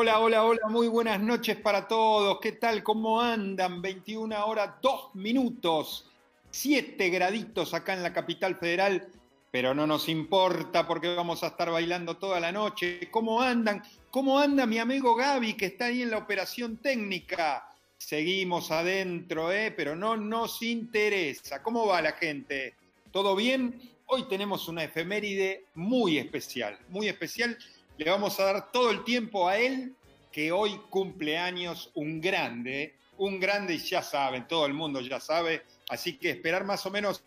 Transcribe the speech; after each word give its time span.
Hola, 0.00 0.20
hola, 0.20 0.44
hola, 0.44 0.68
muy 0.68 0.86
buenas 0.86 1.20
noches 1.20 1.56
para 1.56 1.88
todos. 1.88 2.38
¿Qué 2.40 2.52
tal? 2.52 2.84
¿Cómo 2.84 3.20
andan? 3.20 3.82
21 3.82 4.46
horas, 4.46 4.74
2 4.80 5.16
minutos, 5.16 6.08
7 6.52 7.10
graditos 7.10 7.74
acá 7.74 7.94
en 7.94 8.04
la 8.04 8.12
capital 8.12 8.54
federal, 8.54 9.08
pero 9.50 9.74
no 9.74 9.88
nos 9.88 10.08
importa 10.08 10.86
porque 10.86 11.16
vamos 11.16 11.42
a 11.42 11.48
estar 11.48 11.72
bailando 11.72 12.16
toda 12.16 12.38
la 12.38 12.52
noche. 12.52 13.08
¿Cómo 13.10 13.42
andan? 13.42 13.82
¿Cómo 14.08 14.38
anda 14.38 14.66
mi 14.66 14.78
amigo 14.78 15.16
Gaby 15.16 15.54
que 15.54 15.66
está 15.66 15.86
ahí 15.86 16.02
en 16.02 16.12
la 16.12 16.18
operación 16.18 16.76
técnica? 16.76 17.68
Seguimos 17.96 18.70
adentro, 18.70 19.50
¿eh? 19.50 19.72
pero 19.76 19.96
no 19.96 20.16
nos 20.16 20.62
interesa. 20.62 21.60
¿Cómo 21.60 21.88
va 21.88 22.00
la 22.02 22.12
gente? 22.12 22.76
¿Todo 23.10 23.34
bien? 23.34 23.96
Hoy 24.06 24.28
tenemos 24.28 24.68
una 24.68 24.84
efeméride 24.84 25.64
muy 25.74 26.18
especial, 26.18 26.78
muy 26.88 27.08
especial 27.08 27.58
le 27.98 28.10
vamos 28.10 28.38
a 28.40 28.44
dar 28.44 28.72
todo 28.72 28.90
el 28.90 29.04
tiempo 29.04 29.48
a 29.48 29.58
él, 29.58 29.94
que 30.32 30.52
hoy 30.52 30.80
cumple 30.88 31.36
años 31.36 31.90
un 31.94 32.20
grande, 32.20 32.94
un 33.18 33.40
grande 33.40 33.74
y 33.74 33.78
ya 33.78 34.02
saben, 34.02 34.46
todo 34.46 34.66
el 34.66 34.72
mundo 34.72 35.00
ya 35.00 35.20
sabe, 35.20 35.64
así 35.88 36.16
que 36.16 36.30
esperar 36.30 36.64
más 36.64 36.86
o 36.86 36.90
menos 36.90 37.24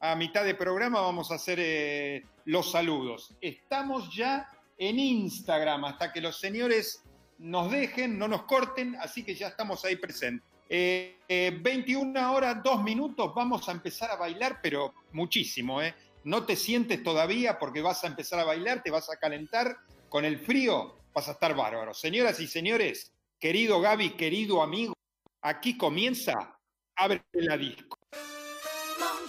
a 0.00 0.16
mitad 0.16 0.44
de 0.44 0.54
programa 0.54 1.00
vamos 1.00 1.30
a 1.30 1.34
hacer 1.34 1.58
eh, 1.60 2.24
los 2.46 2.72
saludos. 2.72 3.34
Estamos 3.40 4.14
ya 4.14 4.48
en 4.78 4.98
Instagram 4.98 5.84
hasta 5.84 6.10
que 6.10 6.22
los 6.22 6.40
señores 6.40 7.02
nos 7.38 7.70
dejen, 7.70 8.18
no 8.18 8.26
nos 8.26 8.44
corten, 8.44 8.96
así 8.96 9.22
que 9.22 9.34
ya 9.34 9.48
estamos 9.48 9.84
ahí 9.84 9.96
presentes. 9.96 10.48
21 10.70 10.70
eh, 10.70 11.16
eh, 11.28 12.24
horas, 12.24 12.62
2 12.62 12.82
minutos, 12.82 13.34
vamos 13.34 13.68
a 13.68 13.72
empezar 13.72 14.10
a 14.10 14.16
bailar, 14.16 14.60
pero 14.62 14.94
muchísimo, 15.12 15.82
¿eh? 15.82 15.94
No 16.24 16.44
te 16.44 16.56
sientes 16.56 17.02
todavía 17.02 17.58
porque 17.58 17.82
vas 17.82 18.04
a 18.04 18.06
empezar 18.06 18.40
a 18.40 18.44
bailar, 18.44 18.82
te 18.82 18.90
vas 18.90 19.10
a 19.10 19.16
calentar 19.16 19.76
con 20.08 20.24
el 20.24 20.38
frío 20.38 20.96
vas 21.12 21.28
a 21.28 21.32
estar 21.32 21.54
bárbaro. 21.54 21.94
Señoras 21.94 22.40
y 22.40 22.46
señores, 22.46 23.12
querido 23.38 23.80
Gaby, 23.80 24.10
querido 24.10 24.62
amigo, 24.62 24.94
aquí 25.42 25.76
comienza 25.76 26.56
Abre 26.96 27.22
la 27.32 27.56
disco. 27.56 27.96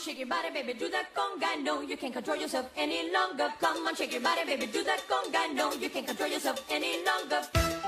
Shake 0.03 0.17
your 0.17 0.27
body, 0.27 0.49
baby, 0.51 0.73
do 0.73 0.89
that 0.89 1.13
conga. 1.13 1.61
No, 1.61 1.81
you 1.83 1.95
can't 1.95 2.11
control 2.11 2.35
yourself 2.35 2.71
any 2.75 3.11
longer. 3.11 3.53
Come 3.59 3.85
on, 3.85 3.95
shake 3.95 4.13
your 4.13 4.21
body, 4.21 4.43
baby, 4.45 4.65
do 4.65 4.83
that 4.83 5.07
conga. 5.07 5.53
No, 5.53 5.71
you 5.73 5.89
can't 5.91 6.07
control 6.07 6.27
yourself 6.27 6.65
any 6.69 7.05
longer. 7.05 7.80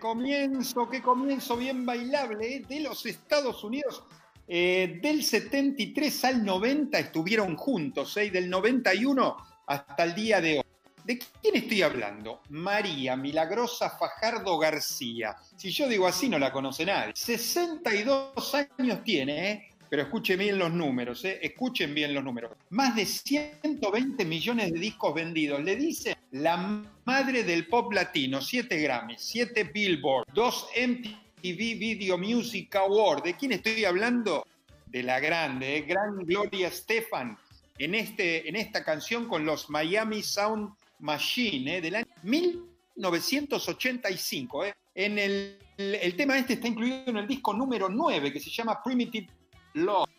Comienzo, 0.00 0.88
qué 0.88 1.00
comienzo 1.00 1.56
bien 1.56 1.86
bailable 1.86 2.56
¿eh? 2.56 2.64
de 2.68 2.80
los 2.80 3.06
Estados 3.06 3.62
Unidos. 3.64 4.02
Eh, 4.48 4.98
del 5.02 5.24
73 5.24 6.24
al 6.24 6.44
90 6.44 6.98
estuvieron 6.98 7.56
juntos, 7.56 8.16
¿eh? 8.16 8.30
del 8.30 8.48
91 8.48 9.36
hasta 9.66 10.04
el 10.04 10.14
día 10.14 10.40
de 10.40 10.58
hoy. 10.58 10.64
¿De 11.04 11.18
quién 11.18 11.54
estoy 11.54 11.82
hablando? 11.82 12.40
María 12.48 13.16
Milagrosa 13.16 13.90
Fajardo 13.90 14.58
García. 14.58 15.36
Si 15.56 15.70
yo 15.70 15.88
digo 15.88 16.08
así, 16.08 16.28
no 16.28 16.36
la 16.36 16.52
conoce 16.52 16.84
nadie. 16.84 17.12
62 17.14 18.54
años 18.78 19.04
tiene, 19.04 19.50
¿eh? 19.50 19.75
Pero 19.88 20.02
escuchen 20.02 20.38
bien 20.38 20.58
los 20.58 20.72
números, 20.72 21.24
¿eh? 21.24 21.38
escuchen 21.42 21.94
bien 21.94 22.12
los 22.14 22.24
números. 22.24 22.52
Más 22.70 22.96
de 22.96 23.06
120 23.06 24.24
millones 24.24 24.72
de 24.72 24.78
discos 24.78 25.14
vendidos. 25.14 25.62
Le 25.62 25.76
dice 25.76 26.16
la 26.32 26.82
madre 27.04 27.44
del 27.44 27.68
pop 27.68 27.92
latino, 27.92 28.40
7 28.40 28.80
Grammys, 28.80 29.20
7 29.20 29.64
Billboard, 29.64 30.26
2 30.34 30.68
MTV 30.88 31.26
Video 31.42 32.18
Music 32.18 32.74
Award. 32.76 33.24
¿De 33.24 33.34
quién 33.34 33.52
estoy 33.52 33.84
hablando? 33.84 34.46
De 34.86 35.02
la 35.02 35.20
grande, 35.20 35.78
¿eh? 35.78 35.82
gran 35.82 36.24
Gloria 36.24 36.70
Stefan, 36.70 37.36
en, 37.78 37.94
este, 37.94 38.48
en 38.48 38.56
esta 38.56 38.82
canción 38.84 39.28
con 39.28 39.44
los 39.44 39.68
Miami 39.68 40.22
Sound 40.22 40.70
Machine, 41.00 41.76
¿eh? 41.76 41.80
del 41.80 41.96
año 41.96 42.06
1985. 42.22 44.64
¿eh? 44.64 44.74
En 44.94 45.18
el, 45.18 45.58
el 45.76 46.14
tema 46.16 46.38
este 46.38 46.54
está 46.54 46.68
incluido 46.68 47.02
en 47.06 47.18
el 47.18 47.26
disco 47.26 47.52
número 47.52 47.88
9, 47.88 48.32
que 48.32 48.38
se 48.40 48.50
llama 48.50 48.82
Primitive 48.82 49.28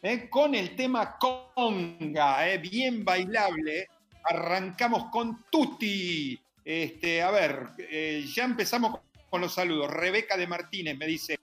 eh, 0.03 0.29
con 0.29 0.53
el 0.53 0.75
tema 0.75 1.17
conga, 1.17 2.47
eh, 2.47 2.59
bien 2.59 3.03
bailable. 3.03 3.87
Arrancamos 4.23 5.05
con 5.11 5.45
Tutti. 5.49 6.39
Este, 6.63 7.23
a 7.23 7.31
ver, 7.31 7.69
eh, 7.79 8.23
ya 8.35 8.43
empezamos 8.43 8.99
con 9.29 9.41
los 9.41 9.53
saludos. 9.53 9.89
Rebeca 9.89 10.37
de 10.37 10.45
Martínez 10.45 10.95
me 10.95 11.07
dice, 11.07 11.39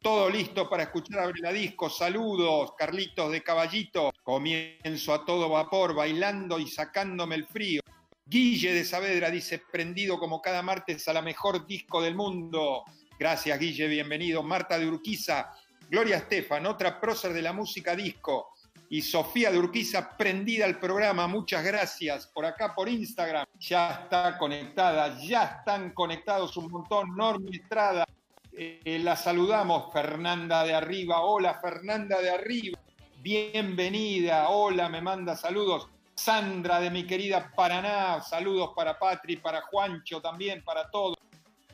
todo 0.00 0.28
listo 0.28 0.68
para 0.68 0.84
escuchar 0.84 1.20
a 1.20 1.30
la 1.32 1.52
disco. 1.52 1.88
Saludos, 1.88 2.72
Carlitos 2.76 3.30
de 3.30 3.42
Caballito. 3.42 4.12
Comienzo 4.24 5.14
a 5.14 5.24
todo 5.24 5.48
vapor, 5.48 5.94
bailando 5.94 6.58
y 6.58 6.66
sacándome 6.66 7.36
el 7.36 7.46
frío. 7.46 7.80
Guille 8.26 8.72
de 8.72 8.84
Saavedra 8.84 9.30
dice, 9.30 9.62
prendido 9.70 10.18
como 10.18 10.42
cada 10.42 10.62
martes 10.62 11.06
a 11.06 11.12
la 11.12 11.22
mejor 11.22 11.64
disco 11.64 12.02
del 12.02 12.16
mundo. 12.16 12.82
Gracias, 13.18 13.56
Guille, 13.56 13.86
bienvenido. 13.86 14.42
Marta 14.42 14.78
de 14.78 14.88
Urquiza, 14.88 15.52
Gloria 15.92 16.16
Estefan, 16.16 16.64
otra 16.64 16.98
prócer 16.98 17.34
de 17.34 17.42
la 17.42 17.52
música 17.52 17.94
disco. 17.94 18.54
Y 18.88 19.02
Sofía 19.02 19.50
de 19.52 19.58
Urquiza, 19.58 20.16
prendida 20.16 20.64
al 20.64 20.78
programa. 20.78 21.26
Muchas 21.26 21.62
gracias. 21.62 22.26
Por 22.28 22.46
acá, 22.46 22.74
por 22.74 22.88
Instagram, 22.88 23.44
ya 23.58 23.90
está 23.90 24.38
conectada, 24.38 25.18
ya 25.20 25.58
están 25.58 25.92
conectados 25.92 26.56
un 26.56 26.70
montón. 26.70 27.14
Norma 27.14 27.50
Estrada, 27.52 28.06
eh, 28.54 29.00
la 29.04 29.16
saludamos, 29.16 29.92
Fernanda 29.92 30.64
de 30.64 30.72
Arriba. 30.72 31.20
Hola, 31.20 31.60
Fernanda 31.60 32.22
de 32.22 32.30
Arriba. 32.30 32.78
Bienvenida. 33.20 34.48
Hola, 34.48 34.88
me 34.88 35.02
manda 35.02 35.36
saludos. 35.36 35.90
Sandra 36.14 36.80
de 36.80 36.90
mi 36.90 37.06
querida 37.06 37.52
Paraná, 37.54 38.22
saludos 38.22 38.70
para 38.74 38.98
Patri, 38.98 39.36
para 39.36 39.60
Juancho 39.60 40.22
también, 40.22 40.64
para 40.64 40.90
todos. 40.90 41.18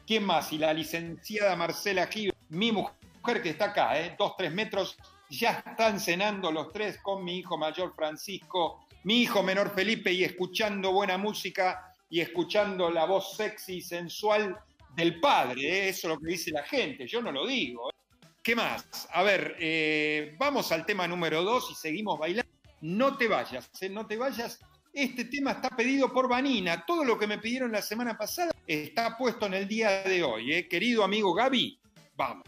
¿Quién 0.05 0.25
más? 0.25 0.53
Y 0.53 0.59
la 0.59 0.73
licenciada 0.73 1.55
Marcela 1.55 2.09
Gil, 2.09 2.35
mi 2.49 2.73
mujer 2.73 2.98
que 3.43 3.51
está 3.51 3.67
acá, 3.67 4.01
¿eh? 4.01 4.15
dos, 4.19 4.35
tres 4.37 4.53
metros, 4.53 4.97
ya 5.31 5.63
están 5.67 6.01
cenando 6.01 6.51
los 6.51 6.73
tres 6.73 6.99
con 7.03 7.25
mi 7.25 7.39
hijo 7.39 7.59
mayor 7.59 7.95
Francisco, 7.95 8.87
mi 9.05 9.23
hijo 9.23 9.43
menor 9.43 9.75
Felipe 9.75 10.13
y 10.13 10.25
escuchando 10.25 10.93
buena 10.93 11.19
música 11.19 11.93
y 12.11 12.21
escuchando 12.21 12.91
la 12.91 13.05
voz 13.05 13.37
sexy 13.37 13.77
y 13.77 13.83
sensual 13.83 14.59
del 14.95 15.21
padre, 15.21 15.63
¿eh? 15.63 15.89
eso 15.91 16.09
es 16.09 16.15
lo 16.15 16.21
que 16.21 16.29
dice 16.29 16.51
la 16.51 16.63
gente, 16.63 17.07
yo 17.07 17.21
no 17.21 17.31
lo 17.31 17.47
digo. 17.47 17.91
¿eh? 17.91 17.95
¿Qué 18.43 18.57
más? 18.57 19.09
A 19.13 19.23
ver, 19.23 19.57
eh, 19.61 20.35
vamos 20.39 20.73
al 20.73 20.87
tema 20.87 21.07
número 21.07 21.43
dos 21.43 21.71
y 21.71 21.75
seguimos 21.75 22.19
bailando 22.19 22.59
no 22.81 23.17
te 23.17 23.29
vayas, 23.29 23.71
no 23.91 24.07
te 24.07 24.17
vayas. 24.17 24.61
Este 24.93 25.25
tema 25.25 25.53
está 25.53 25.71
pedido 25.71 26.13
por 26.13 26.29
Vanina. 26.29 26.85
Todo 26.87 27.05
lo 27.05 27.19
que 27.19 27.27
me 27.27 27.39
pidieron 27.39 27.73
la 27.73 27.83
semana 27.83 28.17
pasada 28.17 28.53
está 28.67 29.17
puesto 29.17 29.47
en 29.47 29.55
el 29.55 29.69
día 29.69 30.03
de 30.03 30.23
hoy. 30.23 30.69
Querido 30.69 31.05
amigo 31.05 31.35
Gaby, 31.35 31.79
vamos. 32.17 32.48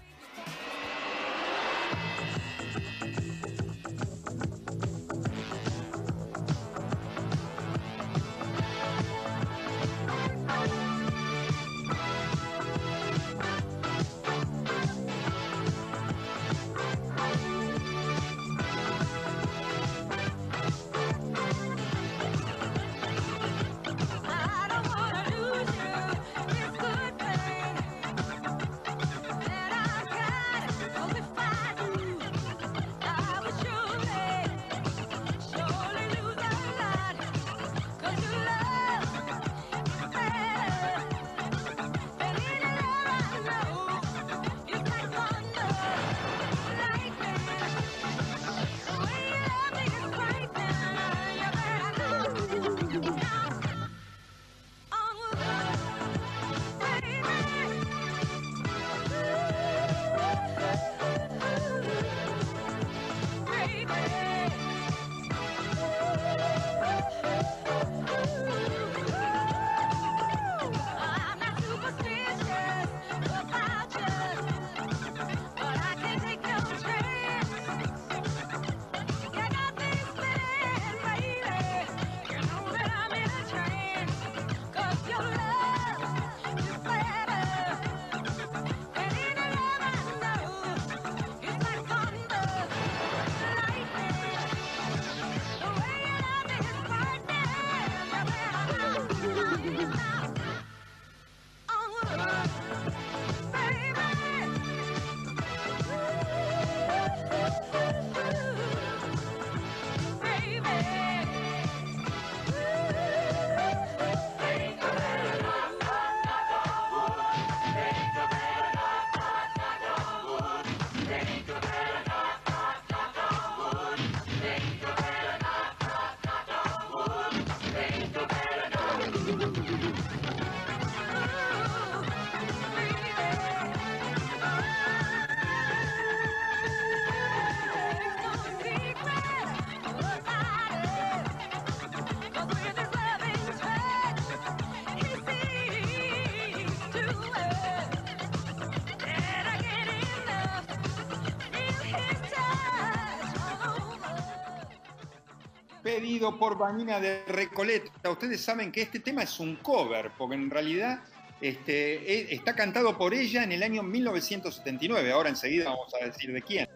Por 156.21 156.59
Vanina 156.59 157.01
de 157.01 157.25
Recoleta. 157.27 158.11
Ustedes 158.11 158.43
saben 158.43 158.71
que 158.71 158.83
este 158.83 159.01
tema 159.01 159.23
es 159.23 159.41
un 159.41 159.57
cover, 159.57 160.11
porque 160.19 160.35
en 160.35 160.51
realidad 160.51 161.03
este, 161.41 161.95
e, 161.95 162.35
está 162.35 162.55
cantado 162.55 162.97
por 162.99 163.15
ella 163.15 163.43
en 163.43 163.53
el 163.53 163.63
año 163.63 163.83
1979. 163.83 165.13
Ahora 165.13 165.31
enseguida 165.31 165.71
vamos 165.71 165.93
a 165.95 166.05
decir 166.05 166.33
de 166.33 166.43
quién. 166.43 166.69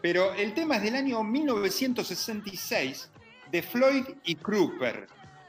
Pero 0.00 0.32
el 0.34 0.54
tema 0.54 0.76
es 0.76 0.82
del 0.82 0.94
año 0.94 1.22
1966 1.24 3.10
de 3.50 3.62
Floyd 3.62 4.04
y 4.24 4.36
Kruper. 4.36 5.06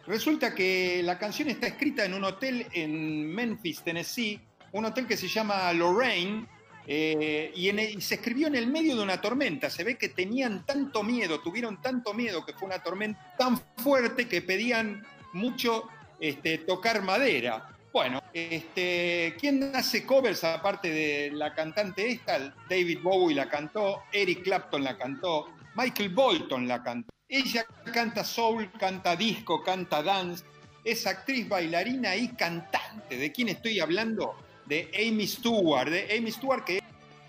Resulta 0.07 0.53
que 0.53 1.01
la 1.03 1.17
canción 1.17 1.49
está 1.49 1.67
escrita 1.67 2.03
en 2.03 2.13
un 2.13 2.23
hotel 2.23 2.67
en 2.73 3.27
Memphis, 3.33 3.83
Tennessee, 3.83 4.41
un 4.73 4.85
hotel 4.85 5.07
que 5.07 5.15
se 5.15 5.27
llama 5.27 5.71
Lorraine, 5.73 6.47
eh, 6.85 7.51
y, 7.55 8.01
se 8.01 8.15
escribió 8.15 8.47
en 8.47 8.55
el 8.55 8.67
medio 8.67 8.95
de 8.95 9.03
una 9.03 9.21
tormenta. 9.21 9.69
Se 9.69 9.83
ve 9.83 9.97
que 9.97 10.09
tenían 10.09 10.65
tanto 10.65 11.03
miedo, 11.03 11.39
tuvieron 11.39 11.81
tanto 11.81 12.13
miedo 12.13 12.45
que 12.45 12.53
fue 12.53 12.67
una 12.67 12.83
tormenta 12.83 13.35
tan 13.37 13.59
fuerte 13.77 14.27
que 14.27 14.41
pedían 14.41 15.05
mucho 15.33 15.87
este, 16.19 16.59
tocar 16.59 17.01
madera. 17.01 17.69
Bueno, 17.91 18.23
este, 18.33 19.35
¿quién 19.39 19.71
hace 19.75 20.05
covers 20.05 20.43
aparte 20.43 20.89
de 20.89 21.31
la 21.31 21.53
cantante 21.53 22.09
esta? 22.09 22.53
David 22.67 22.99
Bowie 23.03 23.35
la 23.35 23.47
cantó, 23.47 24.03
Eric 24.11 24.43
Clapton 24.43 24.83
la 24.83 24.97
cantó, 24.97 25.53
Michael 25.75 26.09
Bolton 26.09 26.67
la 26.67 26.81
cantó. 26.81 27.13
Ella 27.29 27.65
canta 27.93 28.23
soul, 28.23 28.71
canta 28.79 29.15
disco, 29.15 29.63
canta 29.63 30.01
dance, 30.01 30.43
es 30.83 31.05
actriz, 31.07 31.47
bailarina 31.47 32.15
y 32.15 32.29
cantante. 32.29 33.17
¿De 33.17 33.31
quién 33.31 33.49
estoy 33.49 33.79
hablando? 33.79 34.35
De 34.65 34.89
Amy 34.95 35.27
Stewart, 35.27 35.89
de 35.89 36.17
Amy 36.17 36.31
Stewart 36.31 36.63
que 36.63 36.77
es 36.77 36.83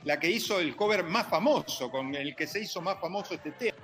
la 0.04 0.18
que 0.18 0.30
hizo 0.30 0.60
el 0.60 0.76
cover 0.76 1.04
más 1.04 1.28
famoso, 1.28 1.90
con 1.90 2.14
el 2.14 2.34
que 2.36 2.46
se 2.46 2.60
hizo 2.60 2.80
más 2.80 3.00
famoso 3.00 3.34
este 3.34 3.52
tema. 3.52 3.78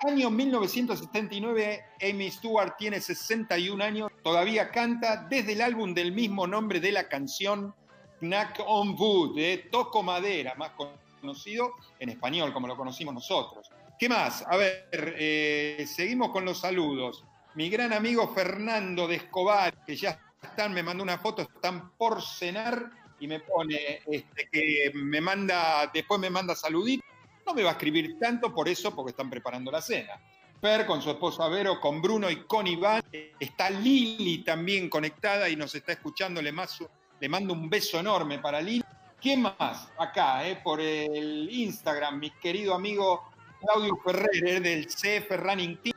Año 0.00 0.30
1979, 0.30 1.84
Amy 2.02 2.30
Stewart 2.30 2.74
tiene 2.76 3.00
61 3.00 3.84
años, 3.84 4.10
todavía 4.22 4.70
canta 4.70 5.28
desde 5.30 5.52
el 5.52 5.60
álbum 5.60 5.94
del 5.94 6.12
mismo 6.12 6.46
nombre 6.46 6.80
de 6.80 6.90
la 6.90 7.08
canción, 7.08 7.72
Knack 8.18 8.62
on 8.66 8.96
Wood, 8.98 9.36
de 9.36 9.68
Toco 9.70 10.02
Madera, 10.02 10.54
más 10.56 10.72
conocido 11.20 11.72
en 12.00 12.08
español 12.08 12.52
como 12.52 12.66
lo 12.66 12.76
conocimos 12.76 13.14
nosotros. 13.14 13.70
¿Qué 13.98 14.08
más? 14.08 14.44
A 14.48 14.56
ver, 14.56 14.88
eh, 14.92 15.86
seguimos 15.86 16.30
con 16.30 16.44
los 16.44 16.58
saludos. 16.58 17.24
mi 17.54 17.68
gran 17.68 17.92
amigo 17.92 18.26
Fernando 18.34 19.06
de 19.06 19.16
Escobar, 19.16 19.84
que 19.84 19.94
ya 19.94 20.18
están, 20.42 20.72
me 20.72 20.82
mandó 20.82 21.02
una 21.02 21.18
foto, 21.18 21.42
están 21.42 21.92
por 21.96 22.22
cenar 22.22 22.90
y 23.20 23.26
me 23.26 23.40
pone 23.40 24.02
este, 24.06 24.48
que 24.50 24.90
me 24.94 25.20
manda, 25.20 25.90
después 25.92 26.20
me 26.20 26.30
manda 26.30 26.54
saluditos. 26.54 27.08
No 27.46 27.54
me 27.54 27.62
va 27.62 27.70
a 27.70 27.72
escribir 27.72 28.18
tanto 28.18 28.54
por 28.54 28.68
eso, 28.68 28.94
porque 28.94 29.10
están 29.10 29.30
preparando 29.30 29.70
la 29.70 29.80
cena. 29.80 30.20
Fer 30.60 30.86
con 30.86 31.02
su 31.02 31.10
esposa 31.10 31.48
Vero, 31.48 31.80
con 31.80 32.00
Bruno 32.00 32.30
y 32.30 32.44
con 32.44 32.66
Iván. 32.66 33.02
Está 33.40 33.68
Lili 33.70 34.44
también 34.44 34.88
conectada 34.88 35.48
y 35.48 35.56
nos 35.56 35.74
está 35.74 35.92
escuchando. 35.92 36.40
Le, 36.40 36.52
le 37.20 37.28
mando 37.28 37.52
un 37.52 37.68
beso 37.68 37.98
enorme 37.98 38.38
para 38.38 38.60
Lili. 38.60 38.84
¿Quién 39.20 39.42
más? 39.42 39.88
Acá, 39.98 40.46
eh, 40.48 40.60
por 40.62 40.80
el 40.80 41.48
Instagram, 41.50 42.18
mi 42.18 42.30
querido 42.30 42.74
amigo 42.74 43.30
Claudio 43.60 43.96
Ferrer, 44.04 44.44
eh, 44.44 44.60
del 44.60 44.86
CF 44.86 45.30
Running 45.36 45.76
Team. 45.78 45.91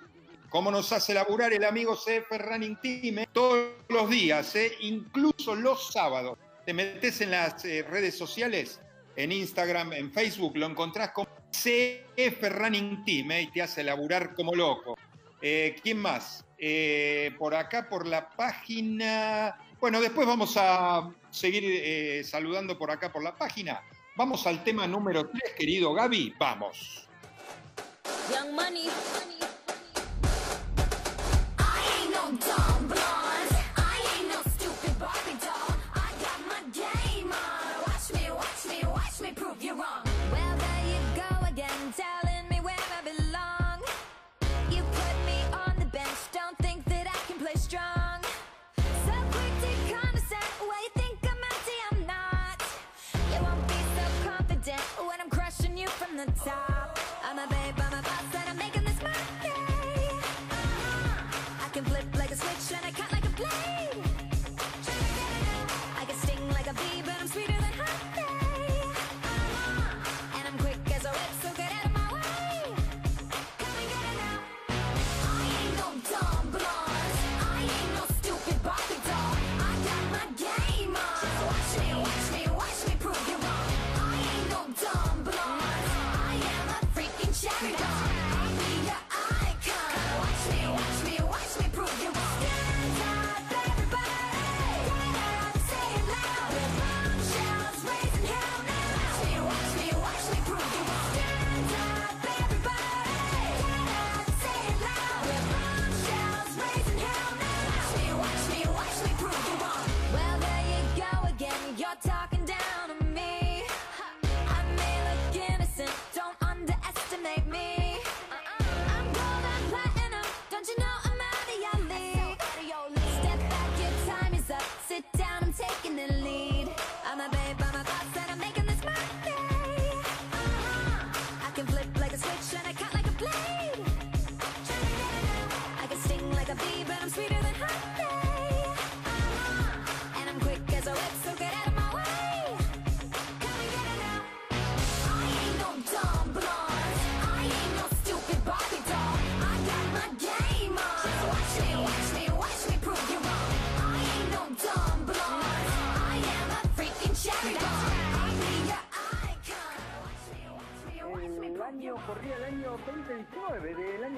¿Cómo 0.56 0.72
nos 0.72 0.90
hace 0.94 1.14
laburar 1.14 1.52
el 1.52 1.66
amigo 1.66 1.98
CF 1.98 2.32
Running 2.32 2.78
Team? 2.78 3.20
Eh? 3.20 3.28
Todos 3.34 3.72
los 3.90 4.10
días, 4.10 4.56
eh, 4.56 4.72
incluso 4.80 5.54
los 5.54 5.92
sábados. 5.92 6.38
Te 6.66 6.74
metes 6.74 7.20
en 7.20 7.32
las 7.32 7.62
redes 7.62 8.18
sociales, 8.18 8.80
en 9.18 9.34
Instagram, 9.34 9.92
en 9.92 10.14
Facebook, 10.14 10.56
lo 10.56 10.68
encontrás 10.68 11.12
como 11.12 11.28
CF 11.52 12.42
Running 12.42 13.04
Team 13.04 13.32
y 13.34 13.52
te 13.52 13.64
hace 13.64 13.84
laburar 13.84 14.34
como 14.34 14.56
loco. 14.56 14.98
¿Quién 15.42 15.98
más? 15.98 16.46
por 17.38 17.54
acá, 17.54 17.90
por 17.90 18.08
la 18.08 18.30
página. 18.30 19.58
Bueno, 19.82 20.00
después 20.00 20.26
vamos 20.26 20.56
a 20.56 21.12
seguir 21.32 22.24
saludando 22.24 22.78
por 22.78 22.92
acá 22.92 23.12
por 23.12 23.22
la 23.22 23.36
página. 23.36 23.84
Vamos 24.16 24.48
al 24.48 24.64
tema 24.64 24.88
número 24.88 25.30
3, 25.30 25.54
querido 25.58 25.94
Gaby. 25.94 26.34
Vamos. 26.40 27.10
Young 28.32 28.54
money. 28.54 28.90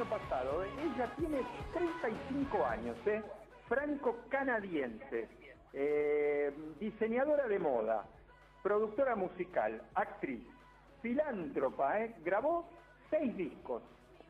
Pasado. 0.09 0.63
Ella 0.63 1.13
tiene 1.17 1.41
35 1.73 2.65
años, 2.65 2.95
¿eh? 3.05 3.21
franco-canadiense, 3.67 5.27
eh, 5.73 6.53
diseñadora 6.79 7.47
de 7.47 7.59
moda, 7.59 8.05
productora 8.63 9.15
musical, 9.15 9.81
actriz, 9.95 10.43
filántropa, 11.01 12.01
¿eh? 12.01 12.15
grabó 12.23 12.69
seis 13.09 13.35
discos, 13.35 13.83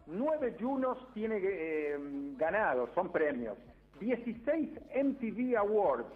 nueve 0.07 0.55
Junos 0.59 0.97
tiene 1.13 1.39
eh, 1.41 1.97
ganados, 2.37 2.89
son 2.95 3.11
premios, 3.11 3.57
16 3.99 4.69
MTV 5.03 5.57
Awards, 5.57 6.07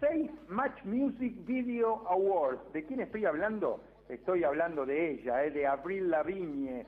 6 0.00 0.30
Match 0.48 0.82
Music 0.84 1.34
Video 1.46 2.06
Awards. 2.08 2.72
¿De 2.72 2.84
quién 2.84 3.00
estoy 3.00 3.24
hablando? 3.24 3.80
estoy 4.08 4.44
hablando 4.44 4.84
de 4.84 5.12
ella, 5.12 5.44
eh, 5.44 5.50
de 5.50 5.66
Abril 5.66 6.10
Lavigne, 6.10 6.86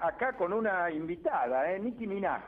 acá 0.00 0.34
con 0.34 0.52
una 0.52 0.90
invitada, 0.90 1.72
eh, 1.72 1.78
Nicki 1.78 2.06
Minaj, 2.06 2.42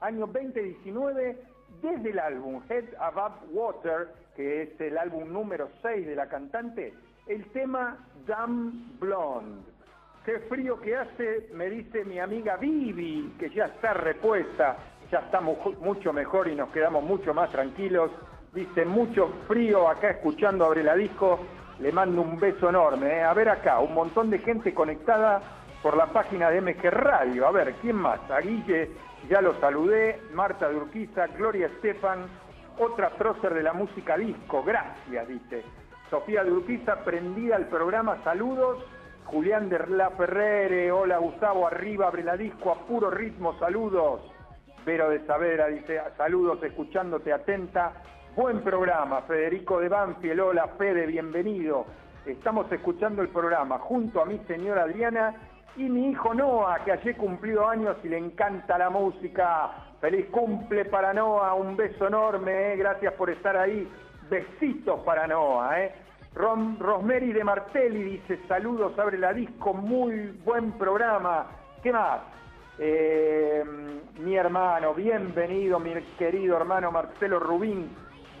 año 0.00 0.26
2019, 0.26 1.36
desde 1.82 2.10
el 2.10 2.18
álbum 2.18 2.62
Head 2.68 2.84
Above 2.98 3.50
Water, 3.52 4.08
que 4.34 4.62
es 4.62 4.80
el 4.80 4.96
álbum 4.96 5.30
número 5.30 5.68
6 5.82 6.06
de 6.06 6.16
la 6.16 6.26
cantante, 6.26 6.94
el 7.26 7.44
tema 7.52 7.98
Dumb 8.26 8.98
Blonde. 8.98 9.62
Qué 10.24 10.38
frío 10.48 10.80
que 10.80 10.96
hace, 10.96 11.50
me 11.52 11.68
dice 11.68 12.02
mi 12.04 12.18
amiga 12.18 12.56
Vivi, 12.56 13.34
que 13.38 13.50
ya 13.50 13.66
está 13.66 13.92
repuesta, 13.92 14.78
ya 15.10 15.18
estamos 15.18 15.58
mucho 15.80 16.14
mejor 16.14 16.48
y 16.48 16.54
nos 16.54 16.70
quedamos 16.70 17.04
mucho 17.04 17.34
más 17.34 17.50
tranquilos. 17.50 18.10
Dice, 18.54 18.86
mucho 18.86 19.28
frío 19.46 19.86
acá 19.86 20.10
escuchando 20.10 20.64
Abre 20.64 20.82
la 20.82 20.94
Disco 20.94 21.40
le 21.80 21.92
mando 21.92 22.22
un 22.22 22.38
beso 22.38 22.70
enorme. 22.70 23.18
¿eh? 23.18 23.22
A 23.22 23.34
ver 23.34 23.50
acá, 23.50 23.80
un 23.80 23.92
montón 23.92 24.30
de 24.30 24.38
gente 24.38 24.72
conectada 24.72 25.42
por 25.84 25.98
la 25.98 26.06
página 26.06 26.48
de 26.48 26.62
MG 26.62 26.82
Radio. 26.90 27.46
A 27.46 27.50
ver, 27.50 27.74
¿quién 27.82 27.96
más? 27.96 28.18
A 28.30 28.40
ya 28.40 29.42
lo 29.42 29.60
saludé. 29.60 30.18
Marta 30.32 30.66
de 30.66 30.76
Urquiza, 30.76 31.26
Gloria 31.26 31.66
Estefan, 31.66 32.20
otra 32.78 33.10
prócer 33.10 33.52
de 33.52 33.62
la 33.62 33.74
música 33.74 34.16
disco. 34.16 34.64
Gracias, 34.64 35.28
dice. 35.28 35.62
Sofía 36.08 36.42
de 36.42 36.52
Urquiza, 36.52 37.04
prendida 37.04 37.56
al 37.56 37.66
programa. 37.66 38.16
Saludos. 38.24 38.82
Julián 39.26 39.68
de 39.68 39.78
La 39.88 40.08
Ferrere, 40.10 40.90
hola 40.90 41.18
Gustavo, 41.18 41.66
arriba, 41.66 42.06
abre 42.06 42.24
la 42.24 42.36
disco 42.36 42.70
a 42.70 42.86
puro 42.86 43.10
ritmo, 43.10 43.58
saludos. 43.58 44.22
Vero 44.86 45.10
de 45.10 45.24
Savera 45.26 45.66
dice, 45.68 46.00
saludos, 46.16 46.62
escuchándote 46.62 47.32
atenta. 47.32 47.92
Buen 48.36 48.60
programa, 48.60 49.22
Federico 49.22 49.80
de 49.80 49.88
Banfield, 49.88 50.40
hola 50.40 50.68
Fede, 50.78 51.06
bienvenido. 51.06 51.86
Estamos 52.26 52.70
escuchando 52.70 53.22
el 53.22 53.28
programa 53.28 53.78
junto 53.78 54.20
a 54.20 54.26
mi 54.26 54.38
señora 54.46 54.82
Adriana 54.82 55.34
y 55.76 55.84
mi 55.84 56.10
hijo 56.10 56.34
Noah, 56.34 56.84
que 56.84 56.92
ayer 56.92 57.16
cumplió 57.16 57.68
años 57.68 57.96
y 58.04 58.08
le 58.08 58.18
encanta 58.18 58.78
la 58.78 58.90
música. 58.90 59.70
Feliz 60.00 60.26
cumple 60.30 60.84
para 60.84 61.12
Noah, 61.12 61.54
un 61.54 61.76
beso 61.76 62.06
enorme, 62.06 62.72
eh. 62.72 62.76
gracias 62.76 63.12
por 63.14 63.30
estar 63.30 63.56
ahí. 63.56 63.88
Besitos 64.30 65.00
para 65.00 65.26
Noah. 65.26 65.80
Eh. 65.80 65.94
Rom, 66.34 66.78
de 66.78 67.44
Martelli 67.44 68.02
dice, 68.02 68.40
saludos, 68.48 68.98
abre 68.98 69.18
la 69.18 69.32
disco, 69.32 69.72
muy 69.72 70.36
buen 70.44 70.72
programa. 70.72 71.46
¿Qué 71.82 71.92
más? 71.92 72.20
Eh, 72.78 73.62
mi 74.18 74.34
hermano, 74.34 74.94
bienvenido, 74.94 75.78
mi 75.78 75.94
querido 76.18 76.56
hermano 76.56 76.90
Marcelo 76.90 77.38
Rubín, 77.38 77.88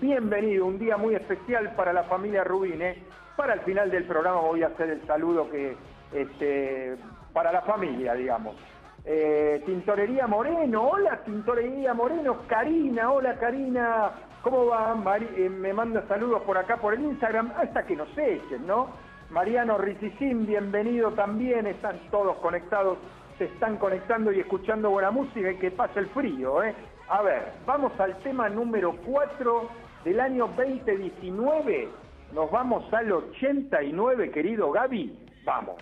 bienvenido, 0.00 0.66
un 0.66 0.76
día 0.76 0.96
muy 0.96 1.14
especial 1.14 1.72
para 1.76 1.92
la 1.92 2.02
familia 2.04 2.42
Rubín. 2.42 2.82
¿eh? 2.82 2.98
Para 3.36 3.54
el 3.54 3.60
final 3.60 3.92
del 3.92 4.04
programa 4.04 4.40
voy 4.40 4.64
a 4.64 4.68
hacer 4.68 4.90
el 4.90 5.06
saludo 5.06 5.48
que 5.48 5.76
este, 6.12 6.96
para 7.34 7.52
la 7.52 7.60
familia, 7.60 8.14
digamos. 8.14 8.56
Eh, 9.04 9.62
Tintorería 9.66 10.26
Moreno, 10.26 10.88
hola 10.88 11.22
Tintorería 11.24 11.92
Moreno, 11.92 12.38
Karina, 12.46 13.12
hola 13.12 13.34
Karina, 13.34 14.12
¿cómo 14.40 14.66
va? 14.66 14.96
Eh, 15.36 15.50
me 15.50 15.74
manda 15.74 16.08
saludos 16.08 16.40
por 16.44 16.56
acá 16.56 16.78
por 16.78 16.94
el 16.94 17.02
Instagram, 17.02 17.52
hasta 17.58 17.84
que 17.84 17.96
nos 17.96 18.08
echen, 18.16 18.66
¿no? 18.66 18.88
Mariano 19.28 19.76
Ricicín, 19.76 20.46
bienvenido 20.46 21.10
también, 21.10 21.66
están 21.66 21.98
todos 22.10 22.36
conectados 22.38 22.96
se 23.38 23.44
están 23.46 23.76
conectando 23.78 24.32
y 24.32 24.40
escuchando 24.40 24.90
buena 24.90 25.10
música 25.10 25.50
y 25.50 25.56
que 25.56 25.70
pase 25.70 25.98
el 26.00 26.08
frío. 26.10 26.62
¿eh? 26.62 26.74
A 27.08 27.22
ver, 27.22 27.52
vamos 27.66 27.92
al 27.98 28.16
tema 28.18 28.48
número 28.48 28.96
4 29.04 29.68
del 30.04 30.20
año 30.20 30.48
2019. 30.56 31.88
Nos 32.32 32.50
vamos 32.50 32.92
al 32.92 33.10
89, 33.10 34.30
querido 34.30 34.70
Gaby. 34.70 35.18
Vamos. 35.44 35.76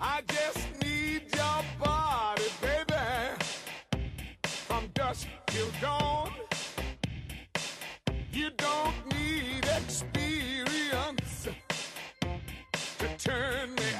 I 0.00 0.20
just 0.26 0.82
need 0.82 1.22
your 1.34 1.62
body, 1.80 2.42
baby. 2.60 2.94
From 4.44 4.88
dusk 4.92 5.28
till 5.46 5.68
dawn. 5.80 6.32
You 8.32 8.50
don't 8.56 8.94
need 9.14 9.64
experience 9.64 11.48
to 12.98 13.06
turn 13.18 13.74
me 13.76 13.91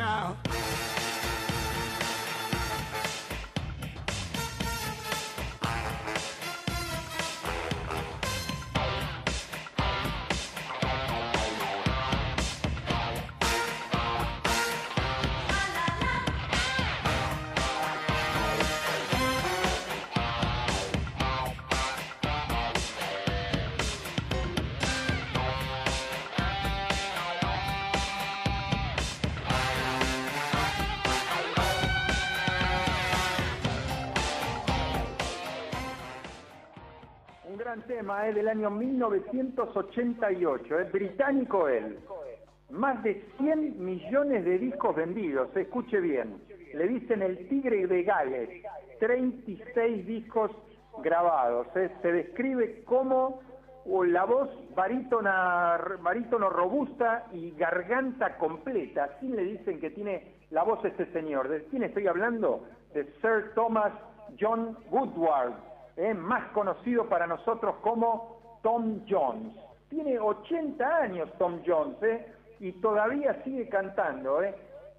now. 0.00 0.29
Tema, 37.90 38.28
es 38.28 38.36
del 38.36 38.48
año 38.48 38.70
1988, 38.70 40.78
es 40.78 40.92
británico 40.92 41.66
él. 41.66 41.98
Más 42.70 43.02
de 43.02 43.24
100 43.38 43.84
millones 43.84 44.44
de 44.44 44.58
discos 44.58 44.94
vendidos, 44.94 45.48
escuche 45.56 45.98
bien. 45.98 46.40
Le 46.72 46.86
dicen 46.86 47.20
el 47.20 47.48
tigre 47.48 47.88
de 47.88 48.04
Gales, 48.04 48.48
36 49.00 50.06
discos 50.06 50.52
grabados. 51.02 51.66
¿eh? 51.74 51.90
Se 52.00 52.12
describe 52.12 52.84
como 52.84 53.42
la 54.06 54.24
voz 54.24 54.48
barítona, 54.76 55.76
barítono 56.00 56.48
robusta 56.48 57.26
y 57.32 57.50
garganta 57.56 58.38
completa. 58.38 59.10
Así 59.16 59.26
le 59.26 59.42
dicen 59.42 59.80
que 59.80 59.90
tiene 59.90 60.36
la 60.50 60.62
voz 60.62 60.84
este 60.84 61.06
señor. 61.06 61.48
¿De 61.48 61.64
quién 61.64 61.82
estoy 61.82 62.06
hablando? 62.06 62.68
De 62.94 63.02
Sir 63.20 63.52
Thomas 63.56 63.92
John 64.38 64.76
Woodward, 64.90 65.54
¿eh? 66.00 66.14
más 66.14 66.50
conocido 66.52 67.08
para 67.08 67.26
nosotros 67.26 67.76
como 67.82 68.58
Tom 68.62 69.00
Jones. 69.08 69.54
Tiene 69.88 70.18
80 70.18 70.96
años 70.96 71.28
Tom 71.38 71.60
Jones 71.66 72.02
¿eh? 72.02 72.26
y 72.60 72.72
todavía 72.72 73.42
sigue 73.44 73.68
cantando. 73.68 74.42
¿eh? 74.42 74.54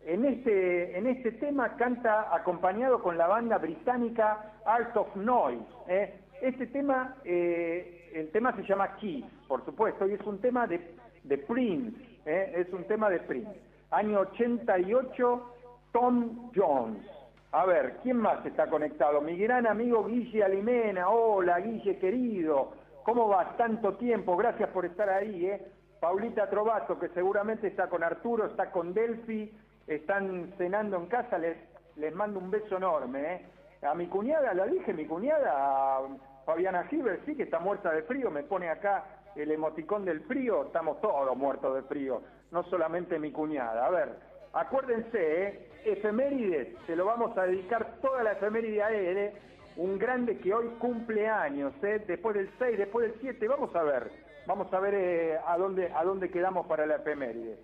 En, 0.06 0.26
este, 0.26 0.98
en 0.98 1.08
este 1.08 1.32
tema 1.34 1.76
canta 1.76 2.34
acompañado 2.36 3.02
con 3.02 3.18
la 3.18 3.28
banda 3.28 3.58
británica 3.58 4.54
Art 4.66 4.96
of 4.96 5.16
Noise. 5.16 5.66
¿eh? 5.88 6.20
Este 6.42 6.68
tema, 6.68 7.16
el 7.24 8.30
tema 8.32 8.56
se 8.56 8.64
llama 8.64 8.96
Kiss, 8.96 9.26
por 9.48 9.64
supuesto, 9.64 10.08
y 10.08 10.14
es 10.14 10.22
un 10.22 10.40
tema 10.42 10.66
de, 10.66 10.96
de 11.24 11.38
Prince, 11.38 11.96
es 12.26 12.68
un 12.74 12.84
tema 12.86 13.12
de 13.12 13.20
Prince. 13.20 13.62
Año 13.92 14.22
88, 14.22 15.54
Tom 15.92 16.52
Jones. 16.56 17.06
A 17.54 17.66
ver, 17.66 17.98
¿quién 18.02 18.16
más 18.16 18.46
está 18.46 18.68
conectado? 18.68 19.20
Mi 19.20 19.38
gran 19.38 19.68
amigo 19.68 20.06
Guille 20.06 20.42
Alimena. 20.42 21.10
Hola, 21.10 21.60
Guille 21.60 22.00
querido. 22.00 22.72
¿Cómo 23.04 23.28
vas? 23.28 23.58
Tanto 23.58 23.98
tiempo. 23.98 24.38
Gracias 24.38 24.70
por 24.70 24.86
estar 24.86 25.10
ahí, 25.10 25.48
¿eh? 25.48 25.62
Paulita 26.00 26.50
Trovato, 26.50 26.98
que 26.98 27.10
seguramente 27.10 27.68
está 27.68 27.90
con 27.90 28.04
Arturo, 28.04 28.46
está 28.46 28.72
con 28.72 28.94
Delphi, 28.94 29.52
están 29.86 30.54
cenando 30.58 30.96
en 30.96 31.08
casa. 31.08 31.38
Les, 31.38 32.16
mando 32.16 32.40
un 32.40 32.50
beso 32.50 32.78
enorme, 32.78 33.34
¿eh? 33.34 33.46
A 33.86 33.96
mi 33.96 34.08
cuñada, 34.08 34.54
la 34.54 34.66
dije, 34.66 34.94
mi 34.94 35.06
cuñada, 35.06 35.52
a 35.54 36.02
Fabiana 36.46 36.86
Giver, 36.86 37.20
sí 37.26 37.36
que 37.36 37.44
está 37.44 37.60
muerta 37.60 37.92
de 37.92 38.04
frío. 38.04 38.32
Me 38.32 38.44
pone 38.44 38.70
acá 38.70 39.04
el 39.36 39.52
emoticón 39.52 40.06
del 40.06 40.22
frío. 40.22 40.68
Estamos 40.68 41.02
todos 41.02 41.36
muertos 41.36 41.76
de 41.76 41.82
frío. 41.82 42.22
No 42.50 42.64
solamente 42.64 43.20
mi 43.20 43.34
cuñada. 43.34 43.88
A 43.88 43.90
ver, 43.90 44.31
acuérdense, 44.54 45.48
¿eh? 45.48 45.68
efemérides, 45.86 46.70
se 46.86 46.96
lo 46.96 47.06
vamos 47.06 47.38
a 47.38 47.44
dedicar 47.44 47.98
toda 48.02 48.24
la 48.24 48.34
efeméride 48.34 48.84
a 48.84 48.92
¿eh? 48.92 49.34
un 49.78 49.98
grande 49.98 50.38
que 50.38 50.54
hoy 50.54 50.68
cumple 50.80 51.28
años, 51.28 51.74
¿eh? 51.84 52.04
después 52.06 52.36
del 52.36 52.50
6, 52.60 52.78
después 52.78 53.12
del 53.12 53.22
7, 53.22 53.48
vamos 53.48 53.76
a 53.76 53.84
ver, 53.84 54.12
vamos 54.46 54.72
a 54.74 54.80
ver 54.80 54.94
eh, 54.94 55.40
a, 55.46 55.58
dónde, 55.58 55.92
a 55.94 56.04
dónde 56.04 56.30
quedamos 56.30 56.68
para 56.68 56.86
la 56.86 56.98
efeméride. 56.98 57.58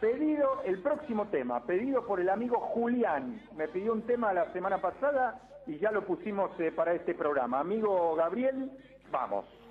Pedido 0.00 0.62
el 0.64 0.82
próximo 0.82 1.28
tema, 1.28 1.64
pedido 1.64 2.04
por 2.04 2.18
el 2.18 2.28
amigo 2.28 2.58
Julián, 2.58 3.40
me 3.56 3.68
pidió 3.68 3.92
un 3.92 4.02
tema 4.02 4.32
la 4.32 4.52
semana 4.52 4.78
pasada 4.78 5.40
y 5.66 5.78
ya 5.78 5.92
lo 5.92 6.04
pusimos 6.04 6.50
para 6.74 6.92
este 6.92 7.14
programa. 7.14 7.60
Amigo 7.60 8.16
Gabriel, 8.16 8.72
vamos. 9.12 9.61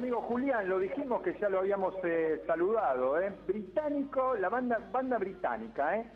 Amigo 0.00 0.22
Julián, 0.22 0.66
lo 0.66 0.78
dijimos 0.78 1.20
que 1.20 1.38
ya 1.38 1.50
lo 1.50 1.58
habíamos 1.58 1.94
eh, 2.04 2.42
saludado, 2.46 3.20
¿eh? 3.20 3.30
Británico, 3.46 4.34
la 4.34 4.48
banda, 4.48 4.80
banda 4.90 5.18
británica, 5.18 5.98
¿eh? 5.98 6.06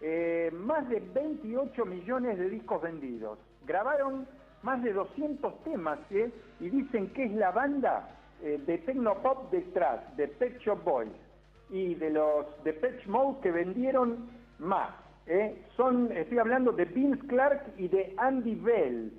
¿eh? 0.00 0.50
Más 0.52 0.88
de 0.88 1.00
28 1.00 1.84
millones 1.84 2.38
de 2.38 2.48
discos 2.48 2.80
vendidos. 2.82 3.40
Grabaron 3.66 4.28
más 4.62 4.80
de 4.84 4.92
200 4.92 5.64
temas. 5.64 5.98
Y 6.60 6.70
dicen 6.70 7.12
que 7.14 7.24
es 7.24 7.32
la 7.32 7.50
banda 7.50 8.10
de 8.40 8.78
Tecnopop 8.78 9.50
detrás, 9.50 10.16
de 10.16 10.28
Pet 10.28 10.60
Shop 10.60 10.84
Boys 10.84 11.10
y 11.68 11.96
de 11.96 12.10
los 12.10 12.46
de 12.62 12.74
Pet 12.74 13.04
Mode 13.06 13.40
que 13.42 13.50
vendieron 13.50 14.30
más. 14.60 14.90
Son, 15.76 16.12
estoy 16.12 16.38
hablando 16.38 16.70
de 16.70 16.84
Vince 16.84 17.26
Clark 17.26 17.72
y 17.76 17.88
de 17.88 18.14
Andy 18.18 18.54
Bell. 18.54 19.12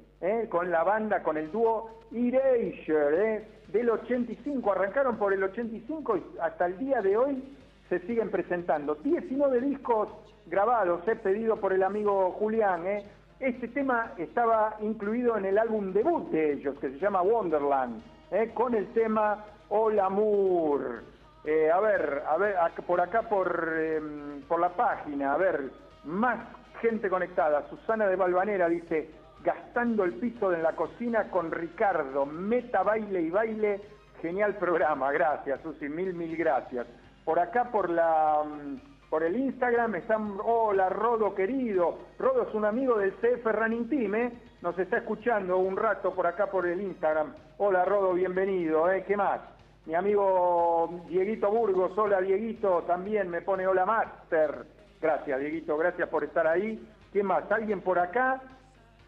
con 0.50 0.72
la 0.72 0.86
banda, 0.86 1.22
con 1.24 1.36
el 1.36 1.52
dúo 1.52 2.00
Erasure, 2.14 3.36
¿eh? 3.36 3.48
Del 3.74 3.90
85, 3.90 4.72
arrancaron 4.72 5.18
por 5.18 5.34
el 5.34 5.44
85 5.44 6.18
y 6.18 6.24
hasta 6.40 6.68
el 6.68 6.78
día 6.78 7.02
de 7.02 7.18
hoy 7.18 7.44
se 7.90 8.00
siguen 8.02 8.30
presentando. 8.30 8.96
19 8.96 9.62
discos 9.62 10.10
grabados, 10.46 11.06
he 11.08 11.16
pedido 11.16 11.58
por 11.58 11.74
el 11.74 11.82
amigo 11.82 12.32
Julián. 12.34 12.86
¿eh? 12.86 13.04
Este 13.40 13.68
tema 13.68 14.14
estaba 14.18 14.78
incluido 14.80 15.36
en 15.38 15.46
el 15.46 15.58
álbum 15.58 15.92
debut 15.92 16.30
de 16.30 16.54
ellos, 16.54 16.78
que 16.80 16.92
se 16.92 17.00
llama 17.00 17.24
Wonderland, 17.24 18.02
¿eh? 18.32 18.52
con 18.54 18.76
el 18.76 18.88
tema 18.94 19.44
Hola 19.70 20.08
Moore. 20.08 21.00
Eh, 21.44 21.72
a 21.72 21.80
ver, 21.80 22.24
a 22.30 22.38
ver, 22.38 22.56
por 22.86 23.02
acá 23.02 23.24
por, 23.24 23.74
em, 23.76 24.42
por 24.44 24.60
la 24.60 24.70
página, 24.70 25.34
a 25.34 25.38
ver, 25.38 25.72
más 26.06 26.40
gente 26.80 27.10
conectada. 27.10 27.68
Susana 27.70 28.08
de 28.08 28.16
Balvanera 28.16 28.70
dice, 28.70 29.10
gastando 29.44 30.04
el 30.04 30.14
piso 30.14 30.54
en 30.54 30.64
la 30.64 30.74
cocina 30.74 31.30
con 31.30 31.52
Ricardo, 31.52 32.26
meta 32.26 32.82
baile 32.84 33.22
y 33.22 33.30
baile, 33.30 33.82
genial 34.22 34.56
programa, 34.56 35.12
gracias 35.12 35.62
Susi, 35.62 35.90
mil, 35.90 36.14
mil 36.14 36.36
gracias. 36.38 36.88
Por 37.26 37.40
acá 37.40 37.70
por 37.72 37.90
la 37.90 38.44
mm, 38.44 38.94
por 39.10 39.22
el 39.22 39.38
Instagram 39.38 39.96
están, 39.96 40.38
hola 40.44 40.90
Rodo 40.90 41.36
querido, 41.36 42.00
Rodo 42.18 42.48
es 42.48 42.56
un 42.56 42.66
amigo 42.66 42.98
del 42.98 43.14
CF 43.14 43.46
Running 43.46 43.88
Team, 43.88 44.16
¿eh? 44.16 44.34
nos 44.62 44.80
está 44.80 44.98
escuchando 44.98 45.58
un 45.58 45.78
rato 45.78 46.16
por 46.16 46.26
acá 46.26 46.48
por 46.48 46.66
el 46.66 46.82
Instagram. 46.82 47.34
Hola 47.58 47.86
Rodo, 47.86 48.14
bienvenido, 48.14 48.92
¿eh? 48.92 49.04
¿qué 49.06 49.16
más? 49.16 49.42
Mi 49.86 49.94
amigo 49.94 51.04
Dieguito 51.10 51.52
Burgos, 51.52 51.96
hola 51.98 52.22
Dieguito, 52.22 52.84
también 52.88 53.30
me 53.30 53.42
pone 53.42 53.68
hola 53.68 53.86
Master. 53.86 54.66
Gracias 55.00 55.40
Dieguito, 55.40 55.78
gracias 55.78 56.10
por 56.10 56.24
estar 56.24 56.48
ahí. 56.48 56.82
¿Qué 57.12 57.22
más? 57.22 57.52
¿Alguien 57.52 57.82
por 57.82 58.00
acá? 58.00 58.42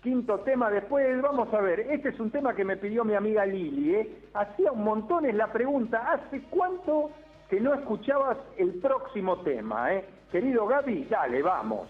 Quinto 0.06 0.38
tema 0.42 0.70
después, 0.70 1.20
vamos 1.20 1.52
a 1.52 1.60
ver, 1.62 1.80
este 1.80 2.10
es 2.10 2.20
un 2.20 2.30
tema 2.30 2.54
que 2.54 2.64
me 2.64 2.78
pidió 2.78 3.04
mi 3.04 3.16
amiga 3.16 3.44
Lili, 3.44 3.96
¿eh? 3.96 4.20
Hacía 4.36 4.72
un 4.72 4.84
montón 4.84 5.26
es 5.26 5.34
la 5.34 5.52
pregunta, 5.52 6.12
¿hace 6.12 6.44
cuánto 6.52 7.10
que 7.50 7.60
no 7.60 7.74
escuchabas 7.74 8.38
el 8.56 8.76
próximo 8.76 9.38
tema, 9.38 9.96
eh? 9.96 10.06
Querido 10.32 10.68
Gaby, 10.68 11.06
dale, 11.06 11.42
vamos. 11.42 11.90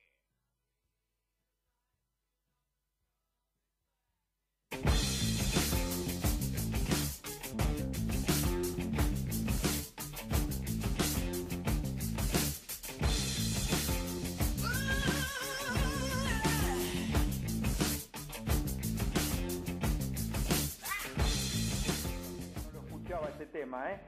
¿Eh? 23.61 23.99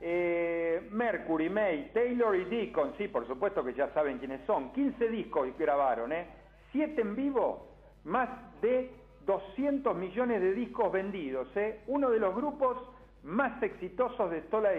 Eh, 0.00 0.88
Mercury, 0.90 1.50
May, 1.50 1.90
Taylor 1.92 2.34
y 2.36 2.44
Deacon, 2.44 2.94
sí, 2.96 3.08
por 3.08 3.26
supuesto 3.26 3.62
que 3.64 3.74
ya 3.74 3.92
saben 3.92 4.18
quiénes 4.18 4.40
son. 4.46 4.72
15 4.72 5.08
discos 5.08 5.48
grabaron, 5.58 6.12
¿eh? 6.12 6.26
7 6.72 7.00
en 7.00 7.16
vivo, 7.16 7.68
más 8.04 8.28
de 8.62 8.90
200 9.26 9.94
millones 9.96 10.40
de 10.40 10.52
discos 10.52 10.90
vendidos, 10.90 11.48
¿eh? 11.56 11.80
Uno 11.86 12.10
de 12.10 12.18
los 12.18 12.34
grupos 12.34 12.78
más 13.22 13.62
exitosos 13.62 14.30
de 14.30 14.40
toda 14.42 14.70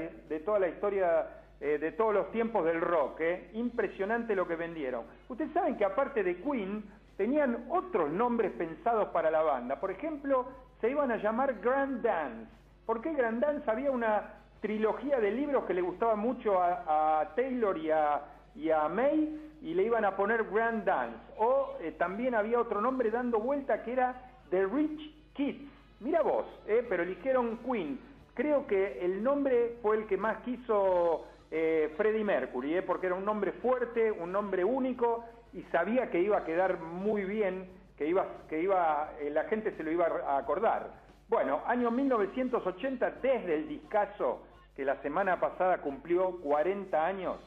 la, 0.59 0.67
historia, 0.67 1.27
de 1.59 1.91
todos 1.91 2.13
los 2.13 2.31
tiempos 2.31 2.65
del 2.65 2.81
rock. 2.81 3.21
Impresionante 3.53 4.35
lo 4.35 4.47
que 4.47 4.55
vendieron. 4.55 5.05
Ustedes 5.29 5.53
saben 5.53 5.77
que 5.77 5.85
aparte 5.85 6.23
de 6.23 6.37
Queen, 6.37 6.83
tenían 7.21 7.65
otros 7.69 8.09
nombres 8.09 8.51
pensados 8.53 9.09
para 9.09 9.29
la 9.29 9.43
banda. 9.43 9.79
Por 9.79 9.91
ejemplo, 9.91 10.47
se 10.79 10.89
iban 10.89 11.11
a 11.11 11.17
llamar 11.17 11.59
Grand 11.61 12.01
Dance. 12.01 12.51
¿Por 12.85 13.01
qué 13.01 13.13
Grand 13.13 13.41
Dance? 13.41 13.69
Había 13.69 13.91
una 13.91 14.33
trilogía 14.61 15.19
de 15.19 15.31
libros 15.31 15.65
que 15.65 15.73
le 15.73 15.81
gustaba 15.81 16.15
mucho 16.15 16.61
a, 16.61 17.31
Taylor 17.35 17.77
y 17.77 17.91
a, 17.91 18.21
y 18.55 18.69
a 18.69 18.87
May 18.87 19.39
y 19.61 19.73
le 19.73 19.83
iban 19.83 20.05
a 20.05 20.15
poner 20.15 20.45
Grand 20.51 20.83
Dance. 20.83 21.17
O 21.37 21.77
eh, 21.79 21.93
también 21.97 22.35
había 22.35 22.59
otro 22.59 22.81
nombre 22.81 23.09
dando 23.11 23.39
vuelta 23.39 23.83
que 23.83 23.93
era 23.93 24.15
The 24.49 24.65
Rich 24.65 25.33
Kids. 25.33 25.71
Mira 25.99 26.21
vos, 26.21 26.45
eh, 26.67 26.85
pero 26.87 27.03
eligieron 27.03 27.57
Queen. 27.59 27.99
Creo 28.33 28.65
que 28.65 29.03
el 29.05 29.23
nombre 29.23 29.77
fue 29.81 29.97
el 29.97 30.07
que 30.07 30.17
más 30.17 30.37
quiso 30.43 31.25
eh, 31.53 31.93
Freddie 31.97 32.23
Mercury, 32.23 32.77
eh, 32.77 32.81
porque 32.81 33.07
era 33.07 33.15
un 33.15 33.25
nombre 33.25 33.51
fuerte, 33.51 34.09
un 34.09 34.31
nombre 34.31 34.63
único 34.63 35.25
y 35.51 35.63
sabía 35.63 36.09
que 36.09 36.21
iba 36.21 36.37
a 36.37 36.45
quedar 36.45 36.79
muy 36.79 37.25
bien, 37.25 37.67
que 37.97 38.07
iba, 38.07 38.25
que 38.49 38.61
iba, 38.61 39.11
eh, 39.19 39.29
la 39.29 39.43
gente 39.43 39.75
se 39.75 39.83
lo 39.83 39.91
iba 39.91 40.05
a 40.05 40.37
acordar. 40.37 40.91
Bueno, 41.31 41.61
año 41.65 41.89
1980, 41.91 43.09
desde 43.21 43.55
el 43.55 43.69
discazo 43.69 44.41
que 44.75 44.83
la 44.83 45.01
semana 45.01 45.39
pasada 45.39 45.77
cumplió 45.77 46.41
40 46.41 47.05
años, 47.05 47.37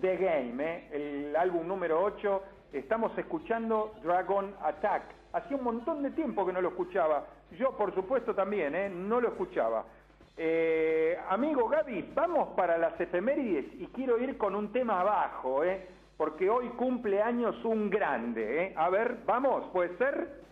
The 0.00 0.16
Game, 0.16 0.64
¿eh? 0.64 0.88
el 0.90 1.36
álbum 1.36 1.68
número 1.68 2.02
8, 2.02 2.42
estamos 2.72 3.16
escuchando 3.16 3.94
Dragon 4.02 4.56
Attack. 4.60 5.04
Hacía 5.32 5.56
un 5.56 5.62
montón 5.62 6.02
de 6.02 6.10
tiempo 6.10 6.44
que 6.44 6.52
no 6.52 6.60
lo 6.60 6.70
escuchaba. 6.70 7.26
Yo, 7.56 7.76
por 7.76 7.94
supuesto, 7.94 8.34
también, 8.34 8.74
¿eh? 8.74 8.90
no 8.90 9.20
lo 9.20 9.28
escuchaba. 9.28 9.84
Eh, 10.36 11.16
amigo 11.28 11.68
Gaby, 11.68 12.10
vamos 12.16 12.48
para 12.56 12.76
las 12.76 13.00
efemérides 13.00 13.66
y 13.78 13.86
quiero 13.94 14.18
ir 14.18 14.36
con 14.36 14.56
un 14.56 14.72
tema 14.72 15.00
abajo, 15.00 15.62
¿eh? 15.62 15.86
porque 16.16 16.50
hoy 16.50 16.70
cumple 16.70 17.22
años 17.22 17.64
un 17.64 17.88
grande. 17.88 18.64
¿eh? 18.64 18.74
A 18.76 18.90
ver, 18.90 19.18
vamos, 19.24 19.68
¿puede 19.72 19.96
ser? 19.96 20.47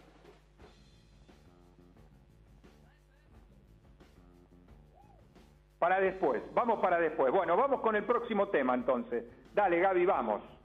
Para 5.79 6.01
después, 6.01 6.43
vamos 6.55 6.81
para 6.81 6.99
después. 6.99 7.33
Bueno, 7.33 7.57
vamos 7.57 7.81
con 7.81 7.97
el 7.97 8.05
próximo 8.05 8.49
tema 8.49 8.75
entonces. 8.75 9.25
Dale, 9.55 9.79
Gaby, 9.81 10.07
vamos. 10.07 10.56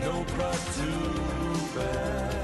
No 0.00 0.24
cross 0.24 0.76
to 0.76 1.78
bear. 1.78 2.37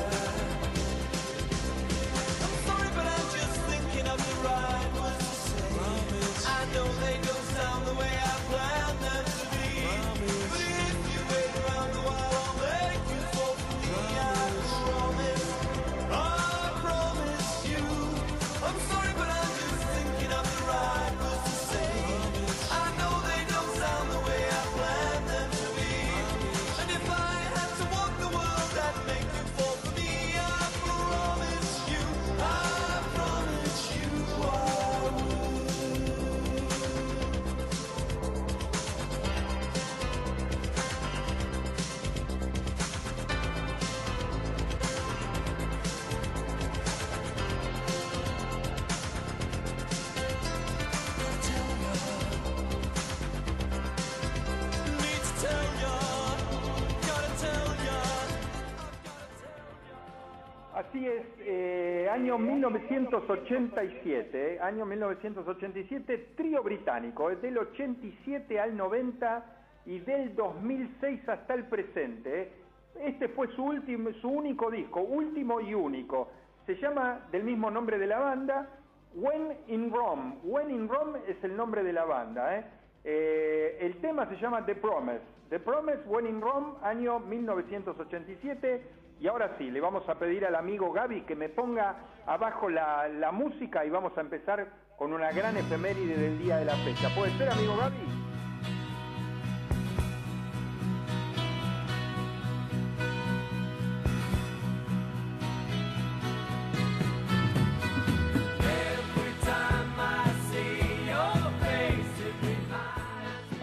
Año 62.35 62.39
1987, 62.39 64.55
eh, 64.55 64.61
año 64.61 64.87
1987, 64.87 66.29
trío 66.37 66.63
británico, 66.63 67.31
del 67.31 67.59
87 67.59 68.61
al 68.61 68.77
90 68.77 69.45
y 69.87 69.99
del 70.01 70.35
2006 70.35 71.29
hasta 71.29 71.55
el 71.55 71.65
presente. 71.65 72.53
Este 73.01 73.29
fue 73.29 73.49
su 73.55 73.65
último, 73.65 74.11
su 74.21 74.29
único 74.29 74.71
disco, 74.71 75.01
último 75.01 75.61
y 75.61 75.75
único. 75.75 76.29
Se 76.67 76.77
llama 76.77 77.27
del 77.31 77.45
mismo 77.45 77.71
nombre 77.71 77.99
de 77.99 78.07
la 78.07 78.19
banda, 78.19 78.69
When 79.15 79.57
in 79.69 79.93
Rome. 79.93 80.37
When 80.43 80.71
in 80.71 80.89
Rome 80.89 81.21
es 81.29 81.37
el 81.45 81.57
nombre 81.57 81.85
de 81.85 81.93
la 81.93 82.05
banda. 82.05 82.59
eh. 82.59 82.65
Eh, 83.07 83.77
el 83.81 84.01
tema 84.01 84.27
se 84.29 84.37
llama 84.37 84.65
The 84.65 84.77
Promise. 84.77 85.21
The 85.51 85.61
Promise, 85.61 86.01
When 86.07 86.27
in 86.27 86.41
Rome, 86.41 86.75
año 86.83 87.21
1987. 87.21 88.83
Y 89.21 89.27
ahora 89.27 89.55
sí, 89.59 89.71
le 89.71 89.81
vamos 89.81 90.09
a 90.09 90.19
pedir 90.19 90.45
al 90.45 90.55
amigo 90.55 90.93
Gaby 90.93 91.23
que 91.23 91.35
me 91.35 91.49
ponga 91.49 91.97
abajo 92.27 92.69
la, 92.69 93.31
música 93.33 93.85
y 93.85 93.91
vamos 93.91 94.17
a 94.17 94.21
empezar 94.21 94.67
con 94.97 95.13
una 95.13 95.33
gran 95.33 95.57
efeméride 95.57 96.17
del 96.17 96.39
día 96.39 96.59
de 96.59 96.65
la 96.65 96.77
fecha. 96.77 97.09
¿Puede 97.15 97.37
ser, 97.39 97.51
amigo 97.51 97.77
Gaby? 97.77 98.25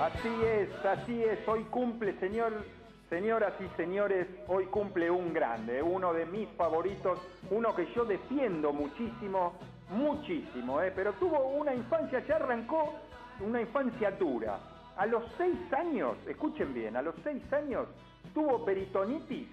Así 0.01 0.29
es, 0.43 0.85
así 0.85 1.23
es. 1.23 1.47
Hoy 1.47 1.63
cumple, 1.65 2.19
señor, 2.19 2.63
señoras 3.11 3.53
y 3.59 3.67
señores, 3.75 4.25
hoy 4.47 4.67
cumple 4.67 5.11
un 5.11 5.33
grande, 5.33 5.83
uno 5.83 6.13
de 6.13 6.25
mis 6.25 6.47
favoritos, 6.51 7.19
uno 7.49 7.75
que 7.75 7.85
yo 7.93 8.05
defiendo 8.05 8.71
muchísimo, 8.71 9.59
muchísimo, 9.89 10.81
¿eh? 10.81 10.93
pero 10.95 11.11
tuvo 11.19 11.49
una 11.49 11.75
infancia, 11.75 12.25
ya 12.25 12.37
arrancó 12.37 12.93
una 13.41 13.59
infancia 13.59 14.11
dura. 14.11 14.59
A 14.95 15.05
los 15.05 15.25
seis 15.37 15.57
años, 15.73 16.15
escuchen 16.25 16.73
bien, 16.73 16.95
a 16.95 17.01
los 17.01 17.13
seis 17.21 17.43
años 17.51 17.89
tuvo 18.33 18.63
peritonitis, 18.63 19.49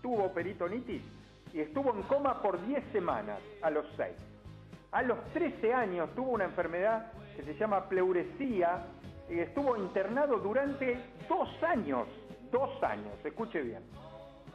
tuvo 0.00 0.32
peritonitis 0.32 1.02
y 1.52 1.60
estuvo 1.60 1.94
en 1.94 2.02
coma 2.04 2.40
por 2.40 2.66
10 2.66 2.82
semanas, 2.92 3.40
a 3.60 3.68
los 3.68 3.84
seis. 3.94 4.16
A 4.90 5.02
los 5.02 5.22
13 5.34 5.74
años 5.74 6.08
tuvo 6.14 6.30
una 6.30 6.44
enfermedad 6.44 7.12
que 7.36 7.42
se 7.42 7.54
llama 7.56 7.90
pleuresía 7.90 8.86
y 9.28 9.38
estuvo 9.38 9.76
internado 9.76 10.38
durante 10.38 10.98
dos 11.28 11.48
años, 11.62 12.06
dos 12.52 12.80
años, 12.84 13.12
escuche 13.24 13.60
bien. 13.62 13.82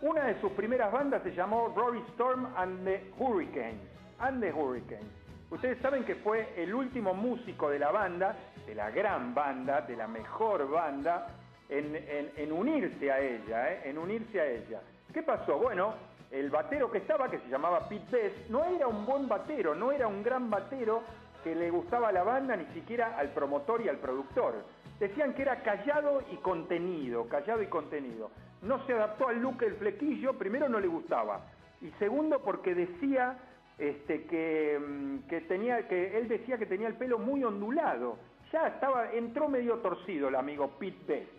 Una 0.01 0.25
de 0.25 0.39
sus 0.39 0.51
primeras 0.51 0.91
bandas 0.91 1.23
se 1.23 1.33
llamó 1.33 1.73
Rory 1.75 1.99
Storm 2.13 2.47
and 2.55 2.85
the 2.85 3.11
Hurricanes, 3.17 3.81
and 4.19 4.39
the 4.39 4.53
Hurricanes. 4.53 5.11
Ustedes 5.49 5.79
saben 5.81 6.03
que 6.03 6.15
fue 6.15 6.53
el 6.55 6.73
último 6.73 7.13
músico 7.13 7.69
de 7.69 7.79
la 7.79 7.91
banda, 7.91 8.35
de 8.65 8.75
la 8.75 8.91
gran 8.91 9.33
banda, 9.33 9.81
de 9.81 9.95
la 9.95 10.07
mejor 10.07 10.69
banda, 10.69 11.27
en, 11.69 12.51
unirse 12.51 13.11
a 13.11 13.19
ella, 13.19 13.71
¿eh? 13.71 13.81
en 13.85 13.97
unirse 13.97 14.39
a 14.39 14.45
ella. 14.45 14.81
¿Qué 15.13 15.23
pasó? 15.23 15.57
Bueno, 15.57 15.95
el 16.31 16.49
batero 16.49 16.91
que 16.91 16.99
estaba, 16.99 17.29
que 17.29 17.39
se 17.39 17.49
llamaba 17.49 17.87
Pete 17.89 18.11
Best, 18.11 18.49
no 18.49 18.65
era 18.65 18.87
un 18.87 19.05
buen 19.05 19.27
batero, 19.27 19.73
no 19.73 19.91
era 19.91 20.07
un 20.07 20.21
gran 20.21 20.49
batero 20.49 21.01
que 21.43 21.55
le 21.55 21.71
gustaba 21.71 22.11
la 22.11 22.23
banda, 22.23 22.55
ni 22.55 22.65
siquiera 22.73 23.17
al 23.17 23.29
promotor 23.29 23.81
y 23.81 23.89
al 23.89 23.97
productor. 23.97 24.55
Decían 24.99 25.33
que 25.33 25.43
era 25.43 25.61
callado 25.61 26.23
y 26.31 26.37
contenido, 26.37 27.27
callado 27.27 27.61
y 27.61 27.67
contenido. 27.67 28.31
No 28.61 28.85
se 28.85 28.93
adaptó 28.93 29.27
al 29.27 29.39
look 29.39 29.59
del 29.59 29.75
flequillo, 29.75 30.33
primero 30.33 30.67
no 30.67 30.79
le 30.79 30.87
gustaba, 30.87 31.41
y 31.81 31.91
segundo 31.99 32.39
porque 32.39 32.73
decía 32.73 33.37
este, 33.77 34.23
que, 34.25 34.79
mm, 34.79 35.27
que 35.27 35.41
tenía, 35.41 35.87
que 35.87 36.17
él 36.17 36.27
decía 36.27 36.57
que 36.57 36.65
tenía 36.65 36.87
el 36.87 36.95
pelo 36.95 37.19
muy 37.19 37.43
ondulado. 37.43 38.17
Ya 38.51 38.67
estaba, 38.67 39.11
entró 39.11 39.49
medio 39.49 39.75
torcido 39.79 40.29
el 40.29 40.35
amigo 40.35 40.71
Pete 40.79 40.97
Best. 41.05 41.31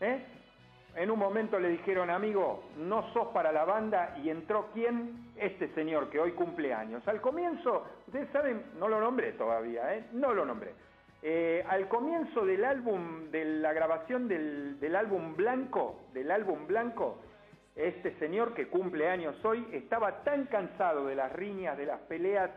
¿eh? 0.00 0.24
En 0.94 1.10
un 1.10 1.18
momento 1.18 1.58
le 1.58 1.68
dijeron, 1.68 2.10
amigo, 2.10 2.64
no 2.76 3.12
sos 3.12 3.28
para 3.28 3.50
la 3.50 3.64
banda, 3.64 4.16
y 4.22 4.30
entró 4.30 4.68
quién? 4.72 5.32
Este 5.36 5.68
señor 5.74 6.10
que 6.10 6.20
hoy 6.20 6.32
cumple 6.32 6.72
años. 6.72 7.06
Al 7.08 7.20
comienzo, 7.20 7.84
ustedes 8.06 8.30
saben, 8.30 8.62
no 8.78 8.88
lo 8.88 9.00
nombré 9.00 9.32
todavía, 9.32 9.94
¿eh? 9.96 10.04
No 10.12 10.32
lo 10.32 10.44
nombré. 10.44 10.74
Eh, 11.24 11.64
al 11.68 11.86
comienzo 11.86 12.44
del 12.44 12.64
álbum, 12.64 13.30
de 13.30 13.44
la 13.44 13.72
grabación 13.72 14.26
del, 14.26 14.96
álbum 14.96 15.36
Blanco, 15.36 16.00
del 16.12 16.32
álbum 16.32 16.66
Blanco, 16.66 17.18
este 17.76 18.18
señor 18.18 18.54
que 18.54 18.66
cumple 18.66 19.08
años 19.08 19.36
hoy 19.44 19.64
estaba 19.70 20.24
tan 20.24 20.46
cansado 20.46 21.06
de 21.06 21.14
las 21.14 21.30
riñas, 21.32 21.78
de 21.78 21.86
las 21.86 22.00
peleas 22.00 22.50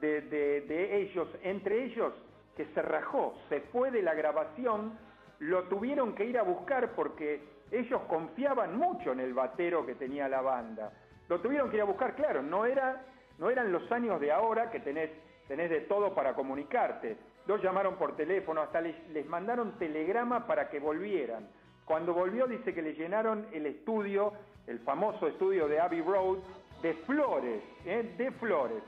de, 0.00 1.00
ellos, 1.00 1.28
entre 1.44 1.84
ellos, 1.84 2.12
que 2.56 2.66
se 2.74 2.82
rajó, 2.82 3.34
se 3.48 3.60
fue 3.60 3.92
de 3.92 4.02
la 4.02 4.14
grabación, 4.14 4.98
lo 5.38 5.68
tuvieron 5.68 6.16
que 6.16 6.24
ir 6.24 6.38
a 6.38 6.42
buscar 6.42 6.90
porque 6.96 7.40
ellos 7.70 8.00
confiaban 8.08 8.76
mucho 8.76 9.12
en 9.12 9.20
el 9.20 9.32
batero 9.32 9.86
que 9.86 9.94
tenía 9.94 10.28
la 10.28 10.40
banda. 10.40 10.92
Lo 11.28 11.40
tuvieron 11.40 11.70
que 11.70 11.76
ir 11.76 11.82
a 11.82 11.84
buscar, 11.86 12.16
claro, 12.16 12.42
no, 12.42 12.66
era, 12.66 13.00
no 13.38 13.48
eran 13.48 13.70
los 13.70 13.90
años 13.92 14.20
de 14.20 14.32
ahora 14.32 14.70
que 14.70 14.80
tenés 14.80 15.10
de 15.48 15.80
todo 15.82 16.16
para 16.16 16.34
comunicarte. 16.34 17.16
Los 17.48 17.62
llamaron 17.62 17.96
por 17.96 18.14
teléfono, 18.14 18.60
hasta 18.60 18.80
les, 18.80 19.08
les 19.08 19.26
mandaron 19.26 19.78
telegrama 19.78 20.46
para 20.46 20.68
que 20.68 20.78
volvieran. 20.78 21.48
Cuando 21.86 22.12
volvió 22.12 22.46
dice 22.46 22.74
que 22.74 22.82
le 22.82 22.92
llenaron 22.92 23.46
el 23.50 23.64
estudio, 23.64 24.34
el 24.66 24.78
famoso 24.80 25.26
estudio 25.26 25.66
de 25.66 25.80
Abbey 25.80 26.02
Road, 26.02 26.40
de 26.82 26.92
flores, 26.92 27.62
¿eh? 27.86 28.14
de 28.18 28.30
flores. 28.32 28.82